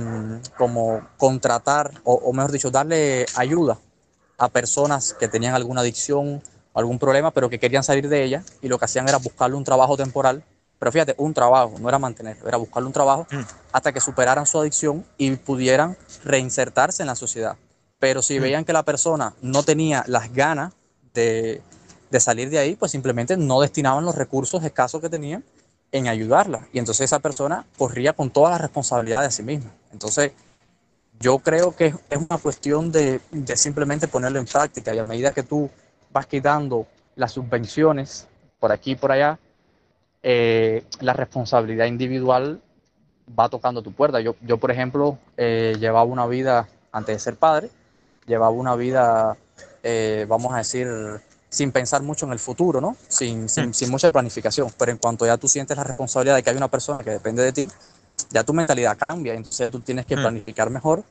[0.58, 3.78] como contratar, o, o, mejor dicho, darle ayuda
[4.38, 8.44] a personas que tenían alguna adicción o algún problema, pero que querían salir de ella,
[8.62, 10.42] y lo que hacían era buscarle un trabajo temporal
[10.80, 13.44] Pero fíjate, un trabajo, no era mantenerlo, era buscarle un trabajo Mm.
[13.72, 17.56] hasta que superaran su adicción y pudieran reinsertarse en la sociedad.
[18.04, 18.42] Pero si Mm.
[18.42, 20.74] veían que la persona no tenía las ganas
[21.14, 21.62] de,
[22.12, 25.42] de salir de ahí, pues simplemente no destinaban los recursos escasos que tenían
[25.90, 26.68] en ayudarla.
[26.74, 29.72] Y entonces esa persona corría con toda la responsabilidad de sí misma.
[29.94, 30.34] Entonces,
[31.18, 35.06] yo creo que es es una cuestión de, de simplemente ponerlo en práctica y a
[35.06, 35.70] medida que tú
[36.12, 36.86] vas quitando
[37.16, 38.28] las subvenciones
[38.60, 39.40] por aquí y por allá,
[40.24, 42.60] eh, la responsabilidad individual
[43.40, 44.20] va tocando tu puerta.
[44.20, 47.70] Yo, yo por ejemplo, eh, llevaba una vida, antes de ser padre,
[48.26, 49.38] llevaba una vida,
[49.84, 50.88] eh, vamos a decir,
[51.50, 52.96] sin pensar mucho en el futuro, ¿no?
[53.08, 53.74] Sin, sin, Mm.
[53.74, 54.70] sin mucha planificación.
[54.78, 57.44] Pero en cuanto ya tú sientes la responsabilidad de que hay una persona que depende
[57.44, 57.68] de ti,
[58.32, 59.34] ya tu mentalidad cambia.
[59.34, 60.22] Entonces tú tienes que Mm.
[60.22, 61.04] planificar mejor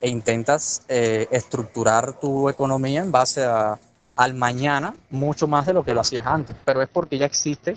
[0.00, 3.78] e intentas eh, estructurar tu economía en base a,
[4.14, 6.54] al mañana mucho más de lo que lo hacías antes.
[6.64, 7.76] Pero es porque ya existe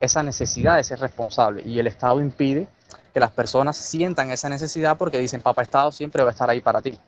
[0.00, 2.66] esa necesidad de ser responsable y el Estado impide
[3.14, 6.60] que las personas sientan esa necesidad porque dicen, papá Estado siempre va a estar ahí
[6.60, 6.98] para ti,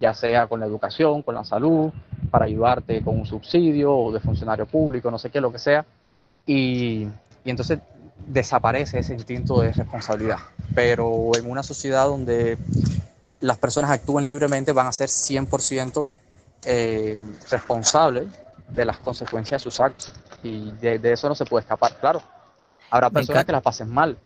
[0.00, 1.92] ya sea con la educación, con la salud,
[2.30, 5.84] para ayudarte con un subsidio o de funcionario público, no sé qué, lo que sea.
[6.46, 7.08] Y,
[7.44, 7.78] y entonces
[8.26, 10.38] desaparece ese instinto de responsabilidad.
[10.74, 12.58] Pero en una sociedad donde
[13.40, 16.08] las personas actúan libremente van a ser 100%
[16.64, 17.20] eh,
[17.50, 18.26] responsables
[18.68, 20.12] de las consecuencias de sus actos.
[20.42, 22.22] Y de, de eso no se puede escapar, claro.
[22.90, 24.16] Habrá personas que la pasen mal,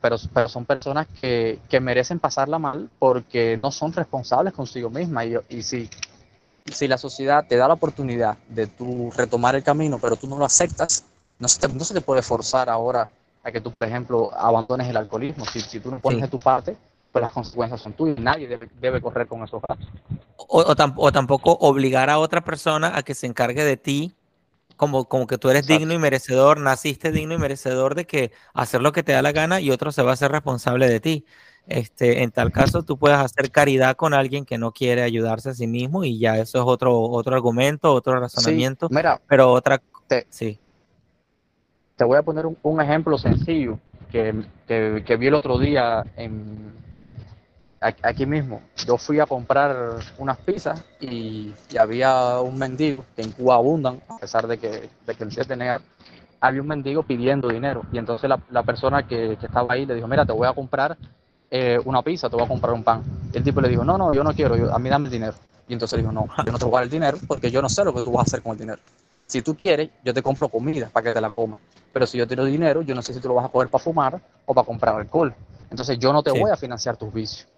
[0.00, 5.26] pero, pero son personas que, que merecen pasarla mal porque no son responsables consigo mismas.
[5.26, 5.88] Y, y si,
[6.66, 10.38] si la sociedad te da la oportunidad de tú retomar el camino, pero tú no
[10.38, 11.04] lo aceptas,
[11.38, 13.10] no se te, no se te puede forzar ahora
[13.42, 15.44] a que tú, por ejemplo, abandones el alcoholismo.
[15.46, 16.22] Si, si tú no pones Sí.
[16.22, 16.76] de tu parte,
[17.12, 18.18] pues las consecuencias son tuyas.
[18.18, 19.88] Nadie debe, debe correr con esos gastos.
[20.36, 24.14] O, o tam- o tampoco obligar a otra persona a que se encargue de ti,
[24.76, 25.78] como, como que tú eres Exacto.
[25.78, 29.32] digno y merecedor, naciste digno y merecedor de que hacer lo que te da la
[29.32, 31.24] gana y otro se va a hacer responsable de ti.
[31.66, 35.54] Este, en tal caso, tú puedes hacer caridad con alguien que no quiere ayudarse a
[35.54, 39.82] sí mismo y ya eso es otro, otro argumento, otro Sí, razonamiento, mira, pero otra,
[40.06, 40.60] te, sí.
[41.96, 43.78] te voy a poner un, un ejemplo sencillo
[44.10, 44.34] que,
[44.66, 46.72] que, que vi el otro día en,
[47.80, 48.62] aquí mismo.
[48.86, 54.00] Yo fui a comprar unas pizzas y, y había un mendigo, que en Cuba abundan,
[54.08, 55.80] a pesar de que, de que el 7 negar,
[56.40, 57.84] había un mendigo pidiendo dinero.
[57.92, 60.52] Y entonces la, la persona que, que estaba ahí le dijo, mira, te voy a
[60.52, 60.96] comprar
[61.50, 63.02] eh, una pizza, te voy a comprar un pan.
[63.32, 65.12] Y el tipo le dijo, no, no, yo no quiero, yo- a mí dame el
[65.12, 65.34] dinero.
[65.68, 67.68] Y entonces dijo, no, yo no te voy a dar el dinero porque yo no
[67.68, 68.78] sé lo que tú vas a hacer con el dinero.
[69.26, 71.58] Si tú quieres, yo te compro comida para que te la comas.
[71.92, 73.68] Pero si yo te doy dinero, yo no sé si tú lo vas a coger
[73.68, 75.34] para fumar o para comprar alcohol.
[75.70, 76.38] Entonces yo no te Sí.
[76.38, 77.48] voy a financiar tus vicios.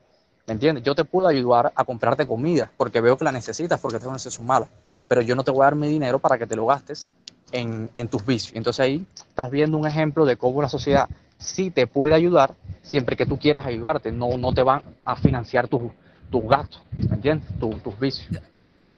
[0.49, 0.82] ¿Me entiendes?
[0.82, 4.16] Yo te puedo ayudar a comprarte comida porque veo que la necesitas porque tengo una
[4.16, 4.66] necesidad mala.
[5.07, 7.03] Pero yo no te voy a dar mi dinero para que te lo gastes
[7.53, 8.57] en, en tus vicios.
[8.57, 13.14] Entonces ahí estás viendo un ejemplo de cómo la sociedad sí te puede ayudar siempre
[13.14, 14.11] que tú quieras ayudarte.
[14.11, 15.82] No, no te van a financiar tus,
[16.30, 17.46] tus gastos, ¿me entiendes?
[17.61, 18.40] Tu- tus vicios.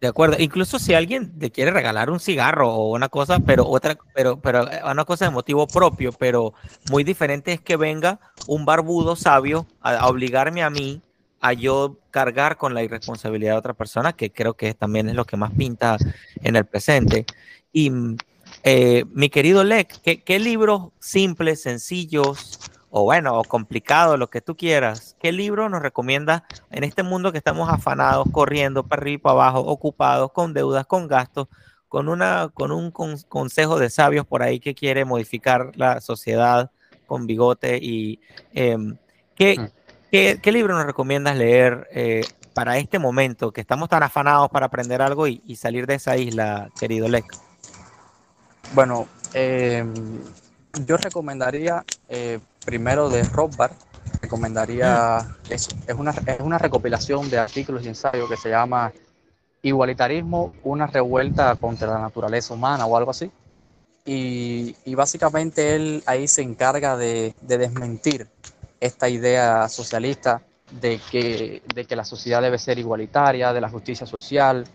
[0.00, 3.98] De acuerdo, incluso si alguien te quiere regalar un cigarro o una cosa, pero otra,
[4.14, 6.54] pero, pero eh, una cosa de motivo propio, pero
[6.90, 11.02] muy diferente es que venga un barbudo sabio a, a obligarme a mí
[11.40, 15.24] a yo cargar con la irresponsabilidad de otra persona, que creo que también es lo
[15.24, 15.96] que más pinta
[16.42, 17.24] en el presente.
[17.72, 17.90] Y
[18.62, 22.60] eh, mi querido Lec, ¿qué, qué libros simples, sencillos,
[22.90, 27.30] o bueno, o complicados, lo que tú quieras, qué libro nos recomiendas en este mundo
[27.32, 31.46] que estamos afanados, corriendo para arriba y para abajo, ocupados, con deudas, con gastos,
[31.88, 36.70] con, una, con un con- consejo de sabios por ahí que quiere modificar la sociedad
[37.06, 37.78] con bigote?
[37.80, 38.20] y
[38.52, 38.96] em,
[39.36, 39.68] ¿qué, Mm.
[40.10, 44.66] Qué, qué libro nos recomiendas leer eh, para este momento que estamos tan afanados para
[44.66, 47.24] aprender algo y, y salir de esa isla, querido Lec?
[48.74, 49.84] Bueno, eh,
[50.86, 53.72] yo recomendaría eh, primero de Rothbard,
[54.22, 58.92] recomendaría, es, es, una, es una recopilación de artículos y ensayos que se llama
[59.62, 63.30] Igualitarismo, una revuelta contra la naturaleza humana o algo así.
[64.06, 68.26] Y, y básicamente él ahí se encarga de, de desmentir
[68.80, 70.42] esta idea socialista
[70.80, 74.66] de que, de que la sociedad debe ser igualitaria, de la justicia social,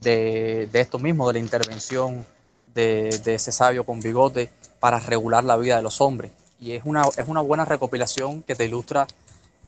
[0.00, 2.26] de, esto mismo, de la intervención
[2.74, 4.50] de, ese sabio con bigote
[4.80, 6.32] para regular la vida de los hombres.
[6.60, 9.06] Y es una, es una buena recopilación que te ilustra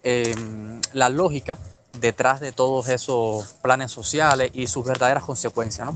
[0.03, 0.35] eh,
[0.93, 1.53] la lógica
[1.99, 5.91] detrás de todos esos planes sociales y sus verdaderas consecuencias.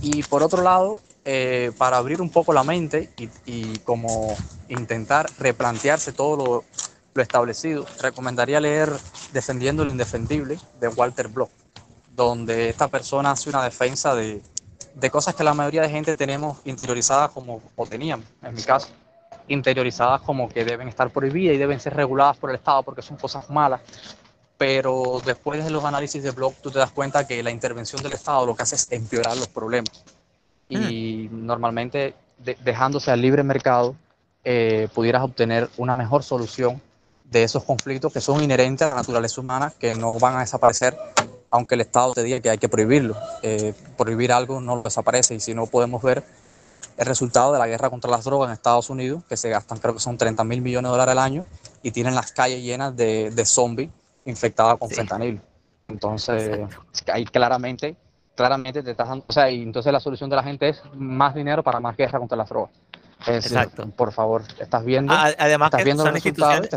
[0.00, 4.34] Y por otro lado, eh, para abrir un poco la mente y, y como
[4.68, 6.64] intentar replantearse todo lo,
[7.18, 8.90] lo, establecido, recomendaría leer
[9.32, 11.50] Defendiendo lo Indefendible de Walter Block,
[12.14, 14.40] donde esta persona hace una defensa de,
[14.94, 18.88] de cosas que la mayoría de gente tenemos interiorizadas como, o teníamos, en mi caso,
[19.48, 23.16] interiorizadas como que deben estar prohibidas y deben ser reguladas por el Estado porque son
[23.16, 23.80] cosas malas.
[24.56, 28.12] Pero después de los análisis de blog, tú te das cuenta que la intervención del
[28.12, 30.04] Estado lo que hace es empeorar los problemas.
[30.68, 31.46] Y mm.
[31.46, 32.14] normalmente,
[32.64, 33.94] dejándose al libre mercado,
[34.44, 36.80] eh, pudieras obtener una mejor solución
[37.30, 40.96] de esos conflictos que son inherentes a la naturaleza humana, que no van a desaparecer,
[41.50, 43.16] aunque el Estado te diga que hay que prohibirlo.
[43.42, 46.24] Eh, prohibir algo no lo desaparece y si no podemos ver
[46.96, 49.94] el resultado de la guerra contra las drogas en Estados Unidos, que se gastan creo
[49.94, 51.44] que son 30 mil millones de dólares al año
[51.82, 53.90] y tienen las calles llenas de, de zombies
[54.24, 55.40] infectados con fentanil.
[55.88, 56.68] Entonces,
[57.10, 57.96] ahí claramente,
[58.34, 61.34] claramente te estás dando, o sea, y entonces la solución de la gente es más
[61.34, 62.70] dinero para más guerra contra las drogas.
[63.26, 63.90] Exacto.
[63.90, 65.12] por favor, estás viendo.
[65.12, 66.70] Además, son, instituciones,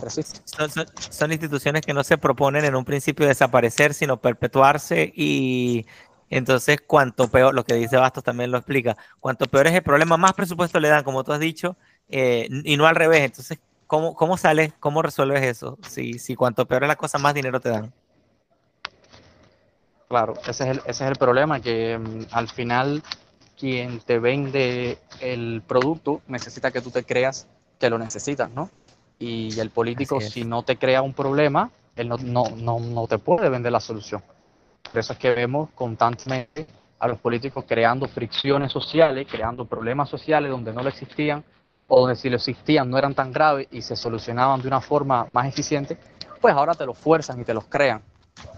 [1.09, 5.85] son, instituciones que no se proponen en un principio desaparecer, sino perpetuarse y
[6.29, 10.17] entonces cuanto peor, lo que dice Bastos también lo explica, cuanto peor es el problema,
[10.17, 11.75] más presupuesto le dan, como tú has dicho,
[12.09, 13.21] eh, y no al revés.
[13.21, 14.73] Entonces, ¿cómo, cómo sales?
[14.79, 15.77] ¿Cómo resuelves eso?
[15.87, 17.93] Si, si cuanto peor es la cosa, más dinero te dan.
[20.07, 23.03] Claro, ese es el, ese es el problema, que mm, al final
[23.61, 27.47] quien te vende el producto necesita que tú te creas
[27.79, 28.71] que lo necesitas, ¿no?
[29.19, 33.19] Y el político, si no te crea un problema, él no, no, no, no te
[33.19, 34.23] puede vender la solución.
[34.81, 36.65] Por eso es que vemos constantemente
[36.97, 41.43] a los políticos creando fricciones sociales, creando problemas sociales donde no lo existían,
[41.87, 45.27] o donde si lo existían no eran tan graves y se solucionaban de una forma
[45.33, 45.99] más eficiente,
[46.41, 48.01] pues ahora te los fuerzan y te los crean.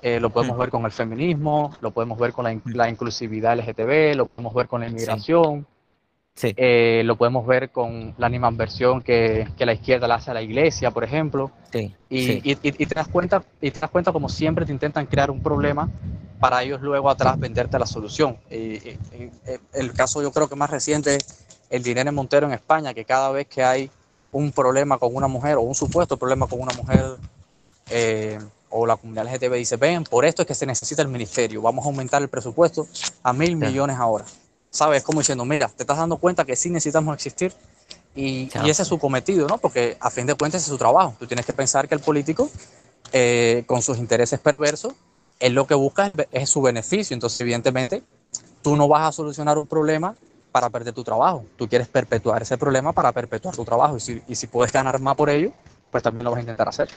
[0.02, 4.28] Eh, lo podemos ver con el feminismo, lo podemos ver con la, inclusividad LGTB, lo
[4.28, 5.66] podemos ver con la inmigración,
[6.42, 10.42] eh, lo podemos ver con la animadversión que, que la izquierda le hace a la
[10.42, 11.52] iglesia, por ejemplo.
[12.10, 15.42] Y, y, te das cuenta, y te das cuenta como siempre te intentan crear un
[15.42, 15.90] problema
[16.40, 18.38] para ellos luego atrás venderte la solución.
[18.52, 18.98] Y,
[19.74, 23.06] el caso yo creo que más reciente es el dinero en Montero en España, que
[23.06, 23.90] cada vez que hay
[24.32, 27.18] un problema con una mujer o un supuesto problema con una mujer,
[27.90, 28.40] eh,
[28.74, 31.86] o la comunidad LGTB dice, ven, por esto es que se necesita el ministerio, vamos
[31.86, 32.88] a aumentar el presupuesto
[33.22, 34.26] a mil millones ahora.
[34.72, 35.04] ¿Sabes?
[35.04, 37.54] Como diciendo, mira, te estás dando cuenta que sí necesitamos existir
[38.16, 39.60] y, ese es su cometido, ¿no?
[39.60, 41.16] Porque a fin de cuentas es su trabajo.
[41.20, 42.50] Tú tienes que pensar que el político,
[43.12, 44.94] eh, con sus intereses perversos,
[45.40, 47.14] él lo que busca es, su beneficio.
[47.14, 48.02] Entonces, evidentemente,
[48.64, 50.16] tú no vas a solucionar un problema
[50.52, 51.46] para perder tu trabajo.
[51.56, 53.98] Tú quieres perpetuar ese problema para perpetuar tu trabajo.
[53.98, 55.52] Y si, y si puedes ganar más por ello,
[55.92, 56.90] pues también lo vas a intentar hacer.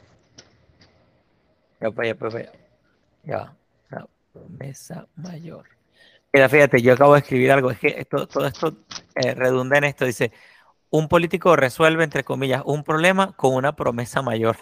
[1.80, 2.52] Ya, pues, ya, pues, ya.
[3.24, 3.56] Ya,
[3.90, 5.66] la promesa mayor.
[6.32, 8.76] Mira, fíjate, yo acabo de escribir algo, es que todo esto
[9.16, 10.32] eh, redunda en esto, dice,
[10.90, 14.56] un político resuelve, entre comillas, un problema con una promesa mayor.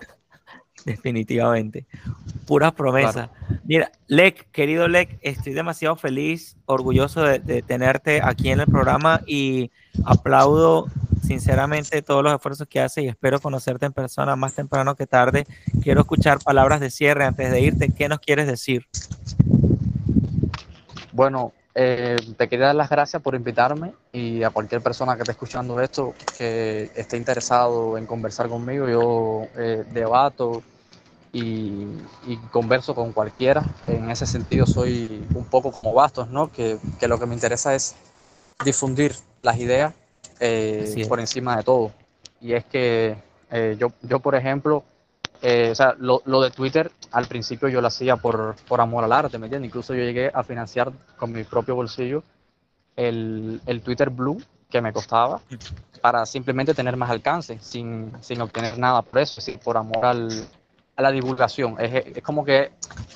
[0.87, 1.87] Definitivamente.
[2.47, 3.30] Pura promesa.
[3.64, 9.70] Mira, Lec, querido Lec, estoy demasiado feliz, orgulloso de, tenerte aquí en el programa y
[10.05, 10.89] aplaudo
[11.22, 15.47] sinceramente todos los esfuerzos que haces y espero conocerte en persona más temprano que tarde.
[15.82, 17.89] Quiero escuchar palabras de cierre antes de irte.
[17.89, 18.87] ¿Qué nos quieres decir?
[21.12, 25.32] Bueno, eh, te quería dar las gracias por invitarme y a cualquier persona que esté
[25.32, 30.62] escuchando esto que esté interesado en conversar conmigo, yo eh, debato
[31.35, 33.64] y, converso con cualquiera.
[33.87, 36.51] En ese sentido soy un poco como Bastos, ¿no?
[36.51, 37.97] Que, que lo que me interesa es
[38.64, 39.93] difundir las ideas
[40.39, 41.93] eh, por encima de todo.
[42.41, 43.16] Y es que
[43.51, 44.85] eh, yo, yo, por ejemplo,
[45.43, 49.03] eh, o sea, lo, lo, de Twitter, al principio yo lo hacía por, por amor
[49.05, 49.68] al arte, ¿me entiendes?
[49.68, 52.22] Incluso yo llegué a financiar con mi propio bolsillo
[52.97, 55.41] el, el Twitter Blue que me costaba
[56.01, 60.28] para simplemente tener más alcance, sin, sin obtener nada por eso, es por amor al,
[60.97, 61.76] a la divulgación.
[61.78, 62.72] Es, es, como que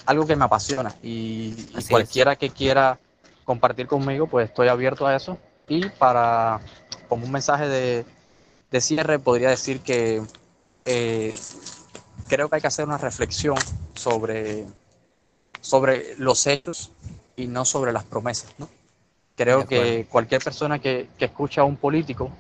[0.07, 1.55] algo que me apasiona y,
[1.89, 2.99] cualquiera que quiera
[3.45, 5.39] compartir conmigo, pues estoy abierto a eso.
[5.68, 6.61] Y para,
[7.09, 8.05] como un mensaje de,
[8.70, 10.22] de cierre, podría decir que
[10.85, 11.35] eh,
[12.26, 13.57] creo que hay que hacer una reflexión
[13.95, 14.66] sobre,
[15.61, 16.93] sobre los hechos
[17.37, 18.55] y no sobre las promesas.
[18.59, 18.68] ¿no?
[19.39, 22.32] Creo que cualquier persona que, que, escucha a un político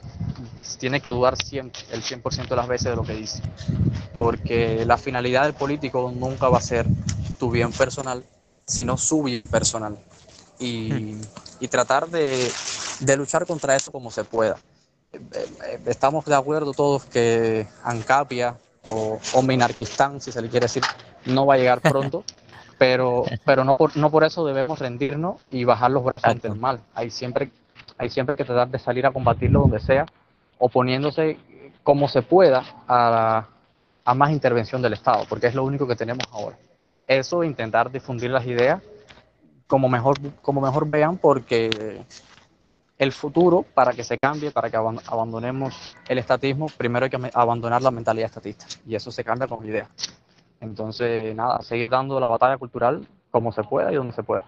[0.80, 3.40] tiene que dudar siempre, el 100% de las veces de lo que dice.
[4.18, 6.86] Porque la finalidad del político nunca va a ser
[7.38, 8.24] tu bien personal,
[8.66, 9.96] sino su bien personal.
[10.58, 11.20] Y, hmm.
[11.60, 12.50] y tratar de,
[12.98, 14.56] de luchar contra eso como se pueda.
[15.12, 18.58] Eh, eh, estamos de acuerdo todos que Ancapia
[18.90, 20.82] o, o Minarquistán, si se le quiere decir,
[21.26, 22.24] no va a llegar pronto,
[22.78, 26.54] pero, pero no, por, no por eso debemos rendirnos y bajar los brazos ante el
[26.54, 26.80] mal.
[26.94, 27.50] Hay siempre,
[27.98, 30.06] hay siempre que tratar de salir a combatirlo donde sea,
[30.58, 31.38] oponiéndose
[31.82, 33.46] como se pueda a,
[34.04, 36.56] a más intervención del Estado, porque es lo único que tenemos ahora.
[37.06, 38.82] Eso, intentar difundir las ideas
[39.66, 42.04] como mejor, como mejor vean, porque
[42.98, 47.82] el futuro, para que se cambie, para que abandonemos el estatismo, primero hay que abandonar
[47.82, 48.66] la mentalidad estatista.
[48.86, 49.88] Y eso se cambia con ideas.
[50.60, 54.44] Entonces, nada, seguir dando la batalla cultural como se pueda y donde se pueda.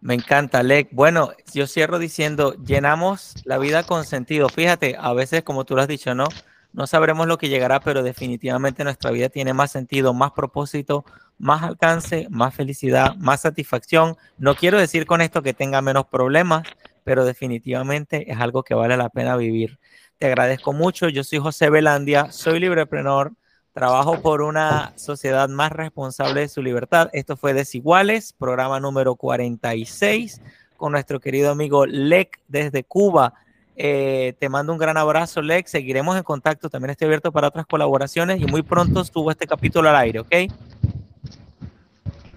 [0.00, 0.88] Me encanta, Alec.
[0.92, 4.48] Bueno, yo cierro diciendo, llenamos la vida con sentido.
[4.48, 6.28] Fíjate, a veces, como tú lo has dicho, ¿no?
[6.72, 11.04] No sabremos lo que llegará, pero definitivamente nuestra vida tiene más sentido, más propósito,
[11.38, 14.16] más alcance, más felicidad, más satisfacción.
[14.36, 16.62] No quiero decir con esto que tenga menos problemas,
[17.02, 19.80] pero definitivamente es algo que vale la pena vivir.
[20.18, 21.08] Te agradezco mucho.
[21.08, 23.32] Yo soy José Belandia, soy libreprenor,
[23.78, 27.10] trabajo por una sociedad más responsable de su libertad.
[27.12, 30.40] Esto fue Desiguales, programa número 46,
[30.76, 33.34] con nuestro querido amigo Lec desde Cuba.
[33.76, 35.70] Eh, te mando un gran abrazo, Lex.
[35.70, 36.68] Seguiremos en contacto.
[36.68, 40.34] También estoy abierto para otras colaboraciones y muy pronto subo este capítulo al aire, ¿ok?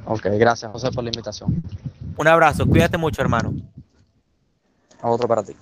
[0.06, 1.64] Ok, gracias, José, por la invitación.
[2.18, 2.68] Un abrazo.
[2.68, 3.52] Cuídate mucho, hermano.
[5.02, 5.56] Otro para ti.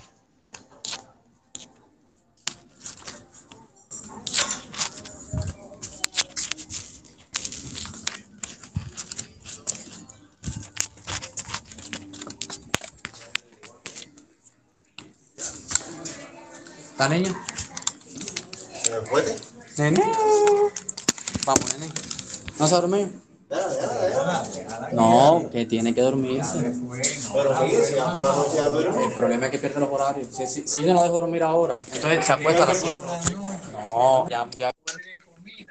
[17.00, 17.34] ¿Está, niño?
[18.84, 19.34] ¿Se puede?
[19.78, 20.02] Nene.
[21.46, 21.94] Vamos, nene.
[22.60, 23.10] ¿No se ha dormido?
[24.92, 26.58] No, que tiene que dormirse.
[26.58, 26.74] El
[29.18, 30.28] problema es que pierde los horarios.
[30.36, 32.98] Si, si, yo no dejo dormir ahora, entonces se acuesta a las 7.
[33.94, 34.74] No, ya, ya.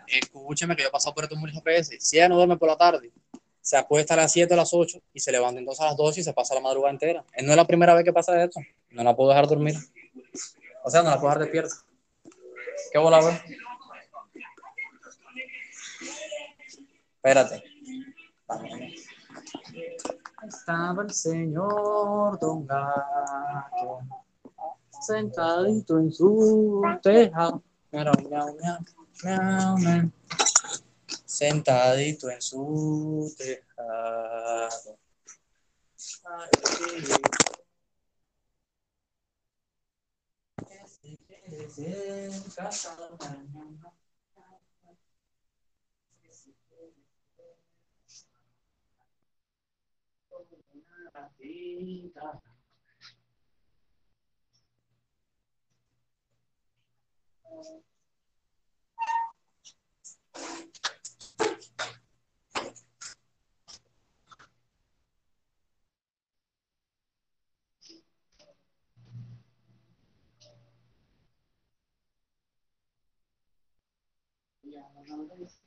[0.07, 2.03] Escúcheme que yo he pasado por esto muchas veces.
[2.03, 3.13] Si ella no duerme por la tarde,
[3.61, 6.21] se acuesta a las 7 a las 8 y se levanta entonces a las 12
[6.21, 7.23] y se pasa la madrugada entera.
[7.43, 8.61] No es la primera vez que pasa esto.
[8.93, 9.75] No la puedo dejar dormir.
[10.85, 11.75] O sea, no la puedo dejar despierta.
[12.93, 13.35] ¿Qué bola, güey?
[17.17, 17.65] Espérate.
[20.47, 24.01] Estaba el señor Don Gato
[25.01, 27.63] sentadito en su tejado.
[31.25, 34.99] Sentadito en su tejado.
[41.51, 43.49] Educação, cara.
[51.39, 52.43] Vida.
[57.51, 57.88] Thank you.
[74.79, 75.13] yani.
[75.13, 75.58] Anladınız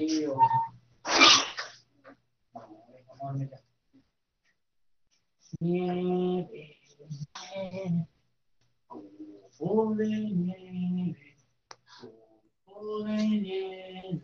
[13.40, 14.22] nieve,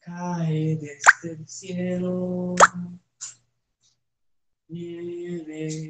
[0.00, 2.54] cae desde el cielo.
[4.68, 5.85] Nieve,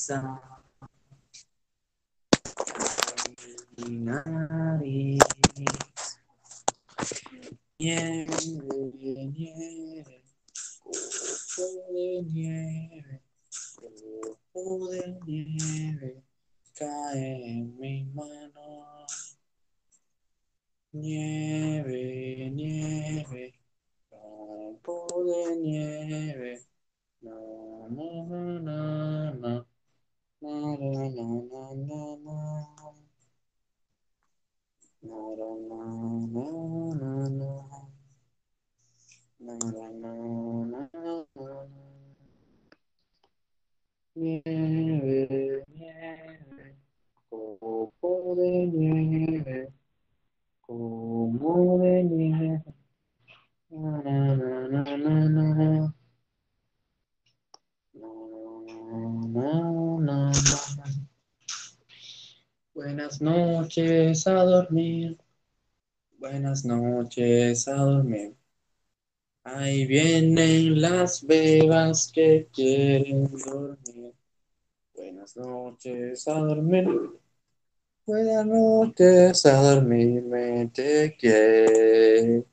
[0.00, 0.49] 是啊。
[64.26, 65.16] A dormir.
[66.18, 68.34] Buenas noches a dormir.
[69.44, 74.12] Ahí vienen las bebas que quieren dormir.
[74.94, 76.86] Buenas noches a dormir.
[78.06, 82.49] Buenas noches a dormir, me te quiero.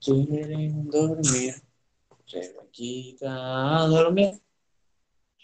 [0.00, 1.54] Quieren dormir.
[2.30, 4.40] Rebequita a dormir.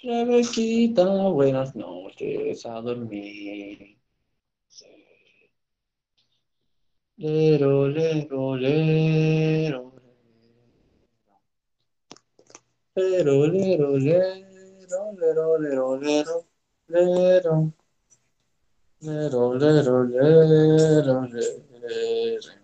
[0.02, 3.98] Rebequita, buenas noches a dormir.
[7.16, 9.94] Lero, lero, lero.
[12.96, 16.46] Lero, lero, lero, lero, lero, lero,
[16.88, 17.72] lero.
[19.00, 22.63] Lero, lero, lero, lero.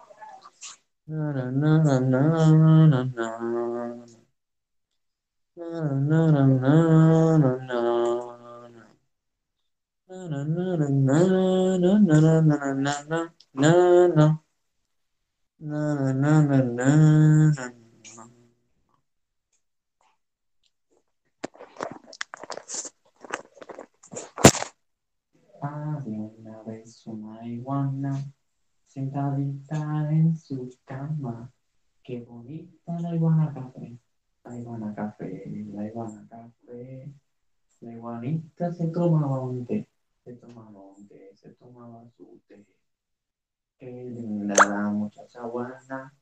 [1.11, 1.43] Having
[26.39, 26.83] another
[27.63, 28.40] one now.
[28.91, 31.49] Sentadita en su cama.
[32.03, 33.97] Qué bonita la iguana café,
[34.43, 37.09] la iguana café, la iguana café.
[37.79, 39.87] La iguanita se tomaba un té,
[40.23, 42.63] se tomaba un té, se tomaba su té.
[43.79, 46.13] Qué linda la muchacha guana,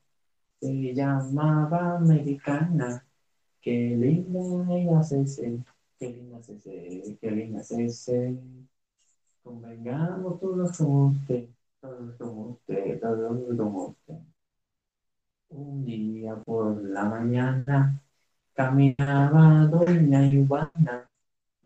[0.58, 3.04] se llamaba americana.
[3.60, 5.24] Qué linda ella se
[5.98, 8.38] qué linda se qué linda se.
[9.42, 11.48] Convengamos todos como usted,
[11.82, 12.14] Un
[15.84, 17.98] día por la mañana
[18.54, 21.08] caminaba doña Iguana,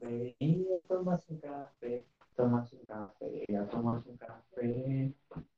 [0.01, 2.05] venía a tomar su café,
[2.37, 5.13] toma su café, ella toma su café,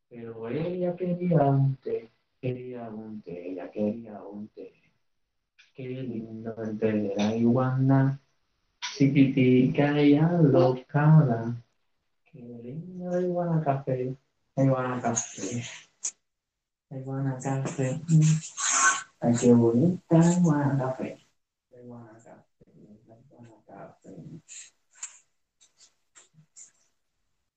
[0.08, 4.72] pero ella quería un té, quería un té, ella quería un té.
[5.74, 8.18] Qué lindo el té de la iguana,
[8.94, 11.62] chiquitica y alocada.
[12.24, 14.16] Qué lindo iguana café,
[14.56, 15.62] la iguana café,
[16.90, 18.00] la iguana café.
[19.20, 21.18] Ay, qué bonita la iguana café,
[21.70, 22.66] la iguana café,
[23.06, 24.10] la iguana café.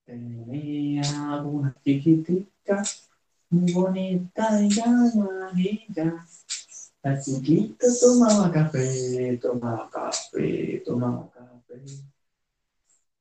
[0.06, 2.84] Tenía una chiquitica,
[3.50, 6.26] muy bonita y amarilla.
[7.02, 11.82] La chiquita tomaba café, tomaba café, tomaba café.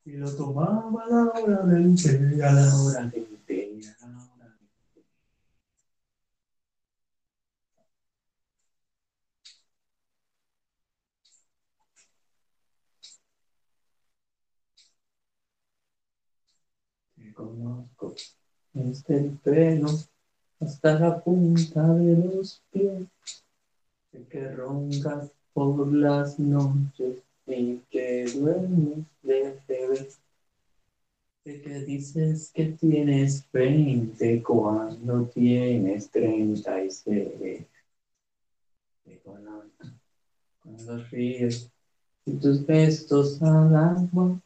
[0.05, 4.18] Y lo tomaba a la hora del té, a la hora del té, a la
[4.24, 5.05] hora del té.
[17.79, 18.14] Te conozco
[18.72, 19.89] desde el pelo
[20.61, 23.07] hasta la punta de los pies.
[24.11, 30.18] Sé que roncas por las noches y que duermes de bebés.
[31.45, 37.03] Sé que dices que tienes 20 cuando tienes 36.
[37.05, 37.66] Sé
[39.24, 39.64] cuando,
[40.62, 41.70] cuando ríes
[42.26, 44.41] y tus gestos al agua.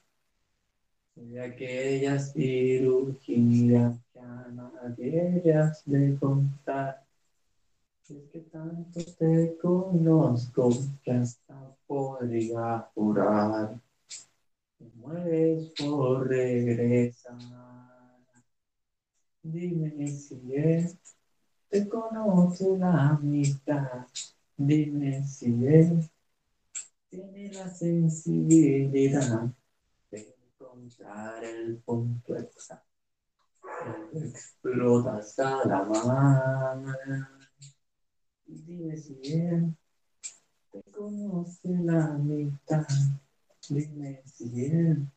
[1.28, 7.04] De aquellas cirugías que a nadie has de contar.
[8.08, 10.68] Es que tanto te conozco
[11.02, 13.78] que hasta podría jurar.
[14.78, 17.38] Te mueres por regresar.
[19.42, 20.98] Dime si él
[21.70, 24.06] te conoce la amistad.
[24.56, 26.10] Dime si él
[27.08, 29.48] tiene la sensibilidad
[30.92, 32.86] encontrar el punto exacto.
[33.60, 36.94] Cuando explotas a la mano.
[38.46, 39.74] Dime si él
[40.70, 42.86] te conoce la mitad.
[43.68, 45.08] Dime si él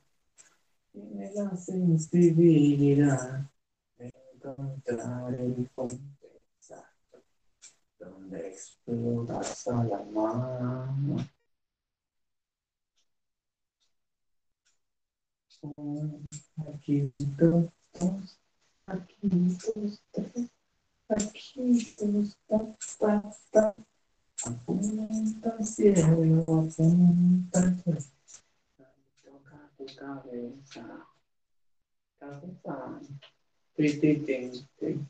[0.92, 3.50] tiene la sensibilidad
[3.98, 7.22] de encontrar el punto exacto
[8.00, 11.35] donde explotas a la mano.
[16.74, 17.66] Aquí dos,
[18.00, 18.40] dos,
[18.86, 20.50] aquí dos, tres,
[21.10, 23.76] aquí dos, ta, ta, ta.
[24.46, 28.00] Apunta al cielo, apunta al cielo.
[29.24, 31.08] Toca tu cabeza,
[32.20, 33.00] cabeza.
[33.76, 35.10] Ti, ti, ti, ti.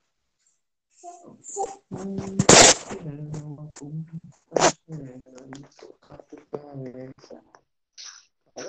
[1.03, 1.17] What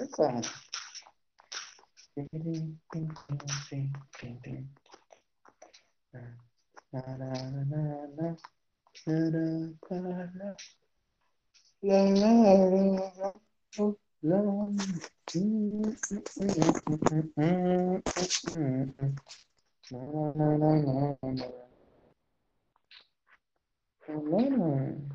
[0.00, 0.48] is that?
[24.08, 25.10] Amen.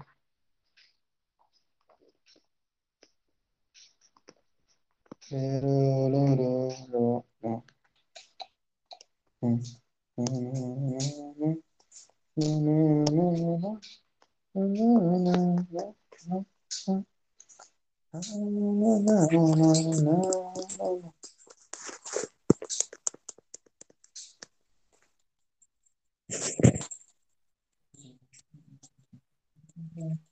[29.97, 30.26] Yeah.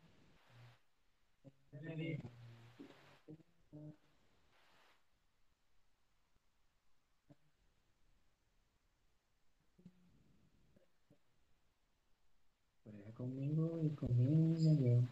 [12.83, 15.03] Juega conmigo y conmigo yo.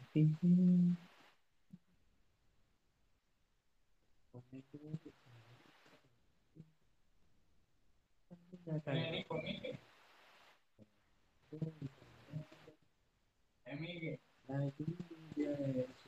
[15.35, 15.98] Es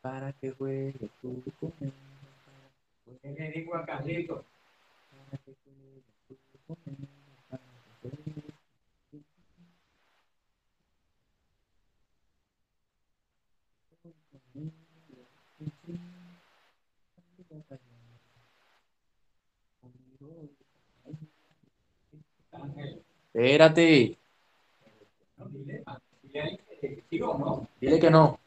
[0.00, 1.92] para que juegue tú con él.
[3.22, 4.44] Le digo a Carlito.
[5.10, 6.36] Para que juegue tú
[6.66, 6.96] con él.
[7.50, 7.62] Para
[8.02, 8.42] que juegue
[9.10, 9.24] tú
[24.12, 24.27] con
[26.82, 26.98] él.
[27.10, 27.68] Espérate.
[27.80, 28.38] Dile que no.